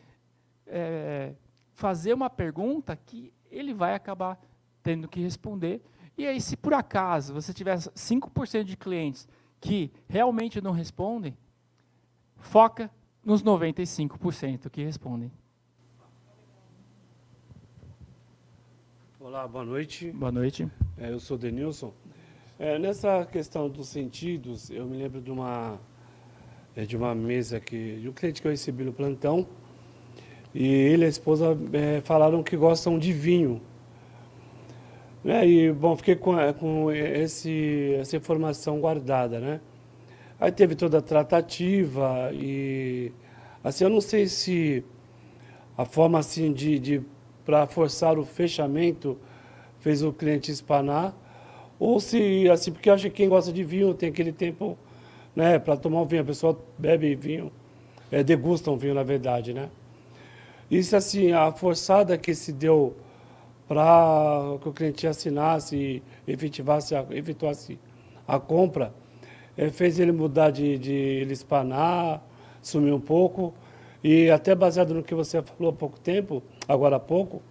é, 0.68 1.34
fazer 1.82 2.14
uma 2.14 2.30
pergunta 2.30 2.96
que 2.96 3.34
ele 3.50 3.74
vai 3.74 3.96
acabar 3.96 4.40
tendo 4.84 5.08
que 5.08 5.20
responder 5.20 5.82
e 6.22 6.28
aí, 6.28 6.40
se 6.40 6.56
por 6.56 6.72
acaso 6.74 7.34
você 7.34 7.52
tiver 7.52 7.76
5% 7.78 8.64
de 8.64 8.78
clientes 8.78 9.28
que 9.60 9.92
realmente 10.08 10.62
não 10.62 10.72
respondem, 10.72 11.36
foca 12.38 12.92
nos 13.26 13.42
95% 13.42 14.70
que 14.70 14.84
respondem. 14.84 15.32
Olá, 19.20 19.48
boa 19.48 19.66
noite. 19.66 20.12
Boa 20.12 20.32
noite. 20.32 20.70
É, 20.96 21.12
eu 21.12 21.20
sou 21.20 21.40
Denilson. 21.40 21.92
É, 22.60 22.78
nessa 22.78 23.26
questão 23.26 23.68
dos 23.68 23.88
sentidos, 23.88 24.70
eu 24.70 24.86
me 24.86 24.98
lembro 24.98 25.20
de 25.22 25.32
uma 25.32 25.80
é, 26.76 26.86
de 26.86 26.96
uma 26.96 27.16
mesa 27.16 27.60
que 27.60 28.00
de 28.00 28.10
um 28.10 28.14
cliente 28.14 28.44
que 28.44 28.48
eu 28.48 28.52
recebi 28.52 28.84
no 28.84 28.94
plantão 28.94 29.48
e 30.54 30.68
ele 30.68 31.04
e 31.04 31.06
a 31.06 31.10
esposa 31.10 31.58
é, 31.74 32.02
falaram 32.02 32.44
que 32.44 32.58
gostam 32.58 33.00
de 33.00 33.14
vinho. 33.14 33.62
Né? 35.24 35.48
E, 35.48 35.72
bom, 35.72 35.96
fiquei 35.96 36.16
com, 36.16 36.36
com 36.54 36.92
esse, 36.92 37.96
essa 38.00 38.18
informação 38.18 38.80
guardada, 38.80 39.40
né? 39.40 39.62
Aí 40.40 40.52
teve 40.52 40.76
toda 40.76 40.98
a 40.98 41.02
tratativa 41.02 42.32
e, 42.34 43.12
assim, 43.64 43.84
eu 43.84 43.90
não 43.90 44.02
sei 44.02 44.26
se 44.26 44.84
a 45.78 45.86
forma, 45.86 46.18
assim, 46.18 46.52
de, 46.52 46.80
de 46.80 47.02
para 47.46 47.68
forçar 47.68 48.18
o 48.18 48.26
fechamento 48.26 49.18
fez 49.80 50.04
o 50.04 50.12
cliente 50.12 50.52
espanar, 50.52 51.16
ou 51.80 52.00
se, 52.00 52.50
assim, 52.50 52.72
porque 52.72 52.90
eu 52.90 52.94
acho 52.94 53.04
que 53.06 53.18
quem 53.18 53.30
gosta 53.30 53.52
de 53.54 53.64
vinho 53.64 53.94
tem 53.94 54.10
aquele 54.10 54.32
tempo, 54.32 54.78
né, 55.36 55.60
para 55.60 55.78
tomar 55.78 56.02
um 56.02 56.06
vinho, 56.06 56.22
a 56.24 56.26
pessoa 56.26 56.60
bebe 56.78 57.16
vinho, 57.16 57.52
é, 58.12 58.24
degusta 58.24 58.70
um 58.72 58.78
vinho, 58.78 58.94
na 58.94 59.04
verdade, 59.04 59.54
né? 59.54 59.70
Isso, 60.72 60.96
assim, 60.96 61.34
a 61.34 61.52
forçada 61.52 62.18
que 62.18 62.34
se 62.34 62.54
deu 62.54 62.96
para 63.68 64.58
que 64.62 64.70
o 64.70 64.72
cliente 64.72 65.06
assinasse 65.06 65.76
e 65.76 66.04
efetivasse 66.32 66.96
a, 66.96 67.06
efetuasse 67.12 67.78
a 68.26 68.40
compra, 68.40 68.94
é, 69.58 69.70
fez 69.70 70.00
ele 70.00 70.14
mudar 70.14 70.50
de, 70.50 70.78
de 70.78 70.94
ele 70.94 71.34
espanar, 71.34 72.26
sumir 72.62 72.94
um 72.94 73.02
pouco, 73.02 73.54
e 74.02 74.32
até 74.32 74.56
baseado 74.56 74.94
no 74.94 75.04
que 75.04 75.14
você 75.14 75.42
falou 75.42 75.74
há 75.74 75.76
pouco 75.76 76.00
tempo, 76.00 76.42
agora 76.66 76.96
há 76.96 77.00
pouco, 77.00 77.42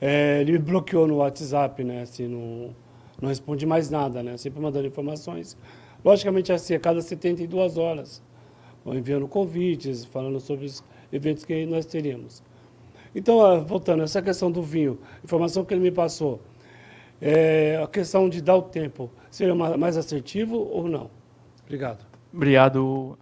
é, 0.00 0.40
ele 0.40 0.52
me 0.52 0.58
bloqueou 0.58 1.06
no 1.06 1.16
WhatsApp, 1.16 1.84
né, 1.84 2.00
assim, 2.00 2.26
no, 2.26 2.74
não 3.20 3.28
responde 3.28 3.66
mais 3.66 3.90
nada, 3.90 4.22
né? 4.22 4.36
Sempre 4.36 4.60
mandando 4.60 4.86
informações. 4.86 5.56
Logicamente, 6.04 6.52
assim, 6.52 6.74
a 6.74 6.80
cada 6.80 7.00
72 7.00 7.78
horas, 7.78 8.22
enviando 8.86 9.28
convites, 9.28 10.04
falando 10.04 10.40
sobre 10.40 10.66
os 10.66 10.82
eventos 11.12 11.44
que 11.44 11.66
nós 11.66 11.86
teríamos. 11.86 12.42
Então, 13.14 13.64
voltando, 13.64 14.02
essa 14.02 14.22
questão 14.22 14.50
do 14.50 14.62
vinho, 14.62 14.98
informação 15.22 15.64
que 15.64 15.74
ele 15.74 15.82
me 15.82 15.90
passou, 15.90 16.40
é, 17.20 17.80
a 17.82 17.86
questão 17.86 18.28
de 18.28 18.40
dar 18.40 18.56
o 18.56 18.62
tempo, 18.62 19.10
seria 19.30 19.54
mais 19.54 19.96
assertivo 19.96 20.56
ou 20.56 20.88
não? 20.88 21.10
Obrigado. 21.64 22.04
Obrigado. 22.32 23.18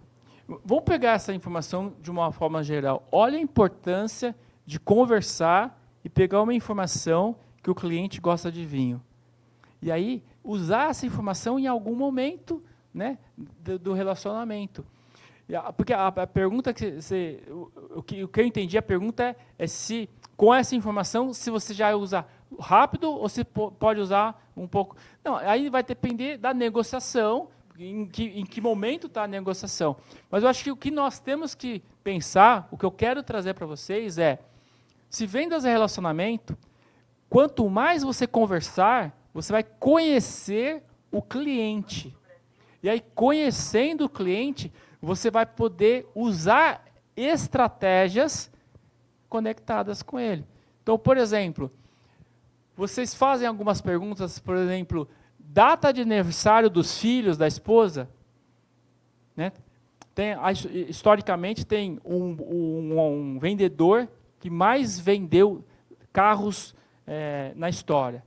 Vamos 0.65 0.83
pegar 0.83 1.13
essa 1.13 1.33
informação 1.33 1.93
de 2.01 2.09
uma 2.09 2.31
forma 2.31 2.63
geral. 2.63 3.07
Olha 3.11 3.37
a 3.37 3.41
importância 3.41 4.35
de 4.65 4.79
conversar 4.79 5.79
e 6.03 6.09
pegar 6.09 6.41
uma 6.41 6.53
informação 6.53 7.35
que 7.61 7.69
o 7.69 7.75
cliente 7.75 8.19
gosta 8.19 8.51
de 8.51 8.65
vinho. 8.65 9.01
E 9.81 9.91
aí, 9.91 10.23
usar 10.43 10.89
essa 10.89 11.05
informação 11.05 11.59
em 11.59 11.67
algum 11.67 11.95
momento 11.95 12.63
né, 12.93 13.17
do 13.37 13.93
relacionamento. 13.93 14.85
Porque 15.75 15.93
a, 15.93 16.07
a 16.07 16.27
pergunta 16.27 16.73
que 16.73 17.01
você, 17.01 17.41
o, 17.49 17.71
o, 17.95 18.03
que, 18.03 18.23
o 18.23 18.27
que 18.27 18.41
eu 18.41 18.45
entendi, 18.45 18.77
a 18.77 18.81
pergunta 18.81 19.23
é, 19.23 19.35
é 19.57 19.67
se, 19.67 20.09
com 20.37 20.53
essa 20.53 20.75
informação, 20.75 21.33
se 21.33 21.49
você 21.49 21.73
já 21.73 21.95
usa 21.95 22.25
rápido 22.59 23.11
ou 23.11 23.27
se 23.27 23.43
pode 23.43 23.99
usar 23.99 24.49
um 24.55 24.67
pouco. 24.67 24.95
Não, 25.23 25.35
aí 25.35 25.69
vai 25.69 25.83
depender 25.83 26.37
da 26.37 26.53
negociação, 26.53 27.49
em 27.77 28.05
que, 28.05 28.23
em 28.23 28.45
que 28.45 28.61
momento 28.61 29.07
está 29.07 29.23
a 29.23 29.27
negociação. 29.27 29.97
Mas 30.29 30.43
eu 30.43 30.49
acho 30.49 30.63
que 30.63 30.71
o 30.71 30.75
que 30.75 30.91
nós 30.91 31.19
temos 31.19 31.55
que 31.55 31.81
pensar, 32.03 32.67
o 32.71 32.77
que 32.77 32.85
eu 32.85 32.91
quero 32.91 33.23
trazer 33.23 33.53
para 33.53 33.65
vocês 33.65 34.17
é, 34.17 34.39
se 35.09 35.25
vendas 35.25 35.65
é 35.65 35.71
relacionamento, 35.71 36.57
quanto 37.29 37.69
mais 37.69 38.03
você 38.03 38.27
conversar, 38.27 39.17
você 39.33 39.51
vai 39.51 39.63
conhecer 39.63 40.83
o 41.11 41.21
cliente. 41.21 42.15
E 42.83 42.89
aí, 42.89 43.03
conhecendo 43.13 44.05
o 44.05 44.09
cliente, 44.09 44.71
você 45.01 45.31
vai 45.31 45.45
poder 45.45 46.07
usar 46.13 46.85
estratégias 47.15 48.51
conectadas 49.27 50.03
com 50.03 50.19
ele. 50.19 50.45
Então, 50.83 50.97
por 50.97 51.17
exemplo, 51.17 51.71
vocês 52.75 53.13
fazem 53.13 53.47
algumas 53.47 53.81
perguntas, 53.81 54.39
por 54.39 54.55
exemplo, 54.55 55.07
data 55.39 55.91
de 55.91 56.01
aniversário 56.01 56.69
dos 56.69 56.99
filhos 56.99 57.37
da 57.37 57.47
esposa, 57.47 58.09
né? 59.35 59.51
Tem, 60.13 60.35
historicamente 60.89 61.65
tem 61.65 61.99
um, 62.03 62.35
um, 62.41 62.99
um, 62.99 63.39
vendedor 63.39 64.09
que 64.39 64.49
mais 64.49 64.99
vendeu 64.99 65.63
carros 66.11 66.75
é, 67.07 67.53
na 67.55 67.69
história. 67.69 68.21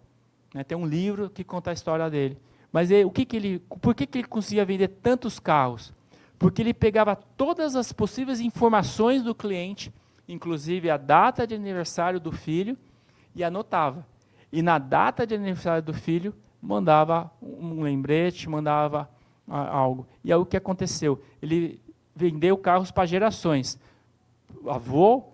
Né? 0.54 0.64
Tem 0.64 0.78
um 0.78 0.86
livro 0.86 1.28
que 1.28 1.44
conta 1.44 1.70
a 1.70 1.72
história 1.74 2.08
dele. 2.08 2.38
Mas 2.72 2.90
ele, 2.90 3.04
o 3.04 3.10
que, 3.10 3.26
que 3.26 3.36
ele, 3.36 3.58
por 3.82 3.94
que, 3.94 4.06
que 4.06 4.18
ele 4.18 4.28
conseguia 4.28 4.64
vender 4.64 4.88
tantos 4.88 5.38
carros? 5.38 5.92
Porque 6.44 6.60
ele 6.60 6.74
pegava 6.74 7.16
todas 7.16 7.74
as 7.74 7.90
possíveis 7.90 8.38
informações 8.38 9.22
do 9.22 9.34
cliente, 9.34 9.90
inclusive 10.28 10.90
a 10.90 10.98
data 10.98 11.46
de 11.46 11.54
aniversário 11.54 12.20
do 12.20 12.30
filho, 12.30 12.76
e 13.34 13.42
anotava. 13.42 14.06
E 14.52 14.60
na 14.60 14.76
data 14.76 15.26
de 15.26 15.34
aniversário 15.34 15.82
do 15.82 15.94
filho, 15.94 16.34
mandava 16.60 17.32
um 17.40 17.80
lembrete, 17.80 18.46
mandava 18.46 19.08
algo. 19.48 20.06
E 20.22 20.30
aí 20.30 20.38
o 20.38 20.44
que 20.44 20.58
aconteceu? 20.58 21.18
Ele 21.40 21.80
vendeu 22.14 22.58
carros 22.58 22.90
para 22.90 23.06
gerações. 23.06 23.80
Avô, 24.68 25.24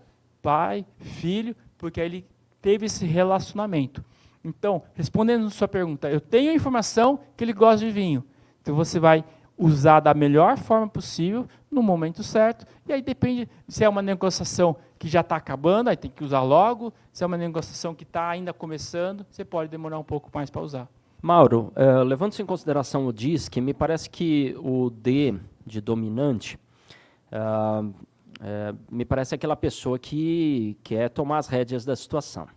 pai, 0.41 0.87
filho, 1.01 1.57
porque 1.77 2.01
aí 2.01 2.07
ele 2.07 2.27
teve 2.63 2.87
esse 2.87 3.05
relacionamento. 3.05 4.05
Então, 4.45 4.85
respondendo 4.95 5.45
a 5.45 5.51
sua 5.51 5.67
pergunta, 5.67 6.09
eu 6.09 6.21
tenho 6.21 6.53
a 6.53 6.55
informação 6.55 7.19
que 7.37 7.43
ele 7.43 7.53
gosta 7.53 7.85
de 7.85 7.91
vinho. 7.91 8.25
Então 8.63 8.77
você 8.77 9.01
vai 9.01 9.25
usar 9.61 10.01
da 10.01 10.15
melhor 10.15 10.57
forma 10.57 10.89
possível, 10.89 11.47
no 11.71 11.83
momento 11.83 12.23
certo, 12.23 12.67
e 12.89 12.93
aí 12.93 13.03
depende 13.03 13.47
se 13.69 13.85
é 13.85 13.89
uma 13.89 14.01
negociação 14.01 14.75
que 14.99 15.07
já 15.07 15.21
está 15.21 15.37
acabando, 15.37 15.89
aí 15.89 15.97
tem 15.97 16.11
que 16.11 16.25
usar 16.25 16.41
logo, 16.41 16.93
se 17.13 17.23
é 17.23 17.27
uma 17.27 17.37
negociação 17.37 17.95
que 17.95 18.03
está 18.03 18.31
ainda 18.31 18.55
começando, 18.55 19.25
você 19.31 19.45
pode 19.45 19.69
demorar 19.69 19.99
um 19.99 20.05
pouco 20.05 20.31
mais 20.33 20.49
para 20.49 20.63
usar. 20.63 20.89
Mauro, 21.23 21.71
uh, 21.77 22.03
levando-se 22.03 22.41
em 22.41 22.47
consideração 22.47 23.07
o 23.07 23.13
DISC, 23.13 23.61
me 23.61 23.75
parece 23.75 24.09
que 24.09 24.57
o 24.59 24.89
D 24.89 25.35
de 25.67 25.81
dominante 25.81 26.59
uh, 27.31 27.87
uh, 27.87 28.79
me 28.91 29.05
parece 29.05 29.35
aquela 29.35 29.55
pessoa 29.55 29.99
que 29.99 30.79
quer 30.83 31.11
tomar 31.11 31.37
as 31.39 31.47
rédeas 31.47 31.85
da 31.85 31.95
situação. 31.95 32.49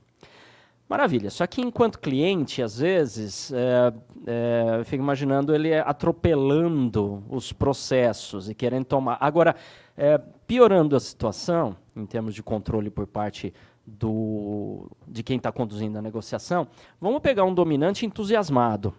Maravilha. 0.94 1.32
Só 1.32 1.48
que 1.48 1.60
enquanto 1.60 1.98
cliente, 1.98 2.62
às 2.62 2.78
vezes, 2.78 3.52
é, 3.52 3.92
é, 4.28 4.76
eu 4.78 4.86
fico 4.86 5.02
imaginando 5.02 5.56
ele 5.56 5.74
atropelando 5.74 7.24
os 7.28 7.52
processos 7.52 8.48
e 8.48 8.54
querendo 8.54 8.86
tomar. 8.86 9.18
Agora, 9.20 9.56
é, 9.98 10.20
piorando 10.46 10.96
a 10.96 11.00
situação, 11.00 11.76
em 11.96 12.06
termos 12.06 12.36
de 12.36 12.44
controle 12.44 12.92
por 12.92 13.08
parte 13.08 13.52
do, 13.84 14.88
de 15.08 15.24
quem 15.24 15.38
está 15.38 15.52
conduzindo 15.52 15.98
a 15.98 16.02
negociação, 16.02 16.68
vamos 17.02 17.22
pegar 17.22 17.44
um 17.44 17.56
dominante 17.56 18.06
entusiasmado. 18.06 18.94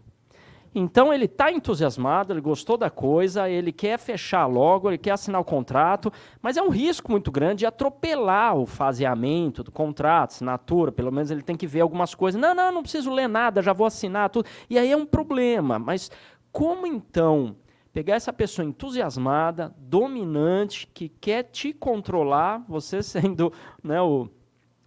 Então 0.74 1.12
ele 1.14 1.26
está 1.26 1.52
entusiasmado, 1.52 2.32
ele 2.32 2.40
gostou 2.40 2.76
da 2.76 2.90
coisa, 2.90 3.48
ele 3.48 3.70
quer 3.70 3.96
fechar 3.98 4.46
logo, 4.46 4.90
ele 4.90 4.98
quer 4.98 5.12
assinar 5.12 5.40
o 5.40 5.44
contrato, 5.44 6.12
mas 6.42 6.56
é 6.56 6.62
um 6.62 6.68
risco 6.68 7.12
muito 7.12 7.30
grande 7.30 7.60
de 7.60 7.66
atropelar 7.66 8.56
o 8.56 8.66
faseamento 8.66 9.62
do 9.62 9.70
contrato, 9.70 10.32
assinatura, 10.32 10.90
pelo 10.90 11.12
menos 11.12 11.30
ele 11.30 11.42
tem 11.42 11.56
que 11.56 11.66
ver 11.66 11.82
algumas 11.82 12.14
coisas. 12.14 12.40
Não, 12.40 12.54
não, 12.54 12.72
não 12.72 12.82
preciso 12.82 13.12
ler 13.12 13.28
nada, 13.28 13.62
já 13.62 13.72
vou 13.72 13.86
assinar 13.86 14.30
tudo. 14.30 14.48
E 14.68 14.76
aí 14.76 14.90
é 14.90 14.96
um 14.96 15.06
problema. 15.06 15.78
Mas 15.78 16.10
como 16.50 16.86
então 16.86 17.56
pegar 17.92 18.16
essa 18.16 18.32
pessoa 18.32 18.66
entusiasmada, 18.66 19.72
dominante, 19.78 20.88
que 20.92 21.08
quer 21.08 21.44
te 21.44 21.72
controlar, 21.72 22.64
você 22.68 23.00
sendo 23.04 23.52
né, 23.82 24.02
o, 24.02 24.28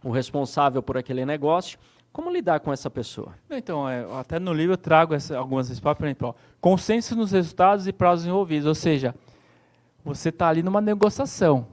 o 0.04 0.12
responsável 0.12 0.84
por 0.84 0.98
aquele 0.98 1.26
negócio, 1.26 1.80
como 2.18 2.32
lidar 2.32 2.62
com 2.62 2.74
essa 2.74 2.90
pessoa? 2.90 3.36
Então, 3.48 3.88
é, 3.88 4.04
até 4.20 4.40
no 4.40 4.52
livro 4.52 4.74
eu 4.74 4.78
trago 4.78 5.14
essa, 5.14 5.38
algumas 5.38 5.70
respostas, 5.70 6.00
por 6.00 6.08
exemplo, 6.08 6.30
ó, 6.30 6.34
consenso 6.60 7.16
nos 7.16 7.32
resultados 7.32 7.86
e 7.86 7.94
prazos 7.94 8.26
envolvidos, 8.26 8.66
ou 8.66 8.74
seja, 8.74 9.14
você 10.04 10.30
está 10.30 10.48
ali 10.48 10.64
numa 10.64 10.82
negociação 10.82 11.68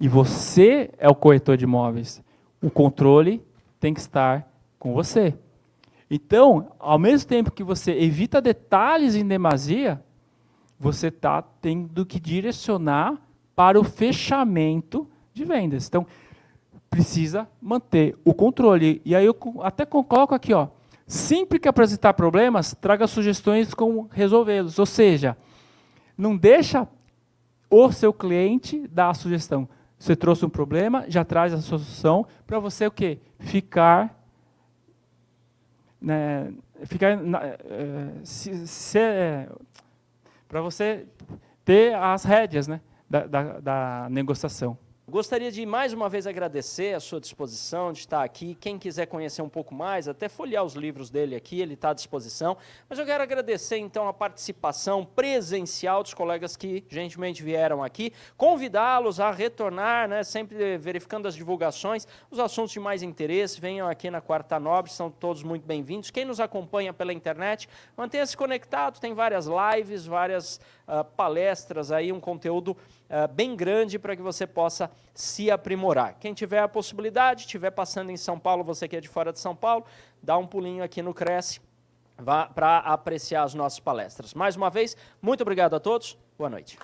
e 0.00 0.08
você 0.08 0.90
é 0.98 1.08
o 1.08 1.14
corretor 1.14 1.56
de 1.56 1.62
imóveis. 1.62 2.20
O 2.60 2.68
controle 2.70 3.40
tem 3.78 3.94
que 3.94 4.00
estar 4.00 4.44
com 4.80 4.92
você. 4.92 5.32
Então, 6.10 6.72
ao 6.80 6.98
mesmo 6.98 7.28
tempo 7.28 7.52
que 7.52 7.62
você 7.62 7.92
evita 7.92 8.42
detalhes 8.42 9.14
em 9.14 9.24
demasia, 9.24 10.02
você 10.76 11.06
está 11.06 11.40
tendo 11.40 12.04
que 12.04 12.18
direcionar 12.18 13.16
para 13.54 13.78
o 13.78 13.84
fechamento 13.84 15.08
de 15.32 15.44
vendas. 15.44 15.86
Então, 15.86 16.04
precisa 16.94 17.48
manter 17.60 18.16
o 18.24 18.32
controle. 18.32 19.02
E 19.04 19.16
aí 19.16 19.26
eu 19.26 19.36
até 19.62 19.84
coloco 19.84 20.32
aqui, 20.32 20.54
ó, 20.54 20.68
sempre 21.08 21.58
que 21.58 21.66
apresentar 21.66 22.14
problemas, 22.14 22.72
traga 22.80 23.08
sugestões 23.08 23.74
como 23.74 24.08
resolvê-los. 24.12 24.78
Ou 24.78 24.86
seja, 24.86 25.36
não 26.16 26.36
deixa 26.36 26.86
o 27.68 27.90
seu 27.90 28.12
cliente 28.12 28.86
dar 28.86 29.10
a 29.10 29.14
sugestão. 29.14 29.68
Você 29.98 30.14
trouxe 30.14 30.46
um 30.46 30.48
problema, 30.48 31.04
já 31.08 31.24
traz 31.24 31.52
a 31.52 31.60
solução 31.60 32.26
para 32.46 32.60
você 32.60 32.86
o 32.86 32.92
quê? 32.92 33.18
Ficar 33.40 34.16
né, 36.00 36.52
ficar 36.84 37.12
é, 37.12 38.12
se, 38.22 38.98
é, 38.98 39.48
para 40.46 40.60
você 40.60 41.06
ter 41.64 41.94
as 41.94 42.22
rédeas 42.22 42.68
né, 42.68 42.80
da, 43.10 43.26
da, 43.26 43.42
da 43.60 44.08
negociação. 44.10 44.78
Gostaria 45.06 45.52
de 45.52 45.66
mais 45.66 45.92
uma 45.92 46.08
vez 46.08 46.26
agradecer 46.26 46.94
a 46.94 46.98
sua 46.98 47.20
disposição 47.20 47.92
de 47.92 47.98
estar 47.98 48.24
aqui. 48.24 48.54
Quem 48.54 48.78
quiser 48.78 49.04
conhecer 49.04 49.42
um 49.42 49.50
pouco 49.50 49.74
mais, 49.74 50.08
até 50.08 50.30
folhear 50.30 50.64
os 50.64 50.72
livros 50.72 51.10
dele 51.10 51.36
aqui, 51.36 51.60
ele 51.60 51.74
está 51.74 51.90
à 51.90 51.92
disposição. 51.92 52.56
Mas 52.88 52.98
eu 52.98 53.04
quero 53.04 53.22
agradecer 53.22 53.76
então 53.76 54.08
a 54.08 54.14
participação 54.14 55.04
presencial 55.04 56.02
dos 56.02 56.14
colegas 56.14 56.56
que 56.56 56.82
gentilmente 56.88 57.42
vieram 57.42 57.84
aqui, 57.84 58.14
convidá-los 58.34 59.20
a 59.20 59.30
retornar, 59.30 60.08
né, 60.08 60.24
sempre 60.24 60.78
verificando 60.78 61.28
as 61.28 61.34
divulgações, 61.34 62.08
os 62.30 62.38
assuntos 62.38 62.72
de 62.72 62.80
mais 62.80 63.02
interesse, 63.02 63.60
venham 63.60 63.86
aqui 63.86 64.10
na 64.10 64.22
Quarta 64.22 64.58
Nobre, 64.58 64.90
são 64.90 65.10
todos 65.10 65.42
muito 65.42 65.66
bem-vindos. 65.66 66.10
Quem 66.10 66.24
nos 66.24 66.40
acompanha 66.40 66.94
pela 66.94 67.12
internet, 67.12 67.68
mantenha-se 67.94 68.34
conectado, 68.34 68.98
tem 68.98 69.12
várias 69.12 69.46
lives, 69.46 70.06
várias 70.06 70.58
uh, 70.86 71.04
palestras 71.04 71.90
aí, 71.90 72.12
um 72.12 72.20
conteúdo 72.20 72.76
uh, 73.10 73.28
bem 73.32 73.54
grande 73.56 73.98
para 73.98 74.14
que 74.16 74.22
você 74.22 74.46
possa 74.46 74.90
se 75.14 75.50
aprimorar. 75.50 76.16
Quem 76.18 76.34
tiver 76.34 76.60
a 76.60 76.68
possibilidade, 76.68 77.42
estiver 77.42 77.70
passando 77.70 78.10
em 78.10 78.16
São 78.16 78.38
Paulo, 78.38 78.64
você 78.64 78.88
que 78.88 78.96
é 78.96 79.00
de 79.00 79.08
fora 79.08 79.32
de 79.32 79.38
São 79.38 79.54
Paulo, 79.54 79.84
dá 80.22 80.36
um 80.36 80.46
pulinho 80.46 80.82
aqui 80.82 81.02
no 81.02 81.14
Cresce 81.14 81.60
para 82.54 82.78
apreciar 82.78 83.42
as 83.42 83.54
nossas 83.54 83.80
palestras. 83.80 84.34
Mais 84.34 84.56
uma 84.56 84.70
vez, 84.70 84.96
muito 85.20 85.40
obrigado 85.42 85.74
a 85.74 85.80
todos. 85.80 86.16
Boa 86.38 86.50
noite. 86.50 86.78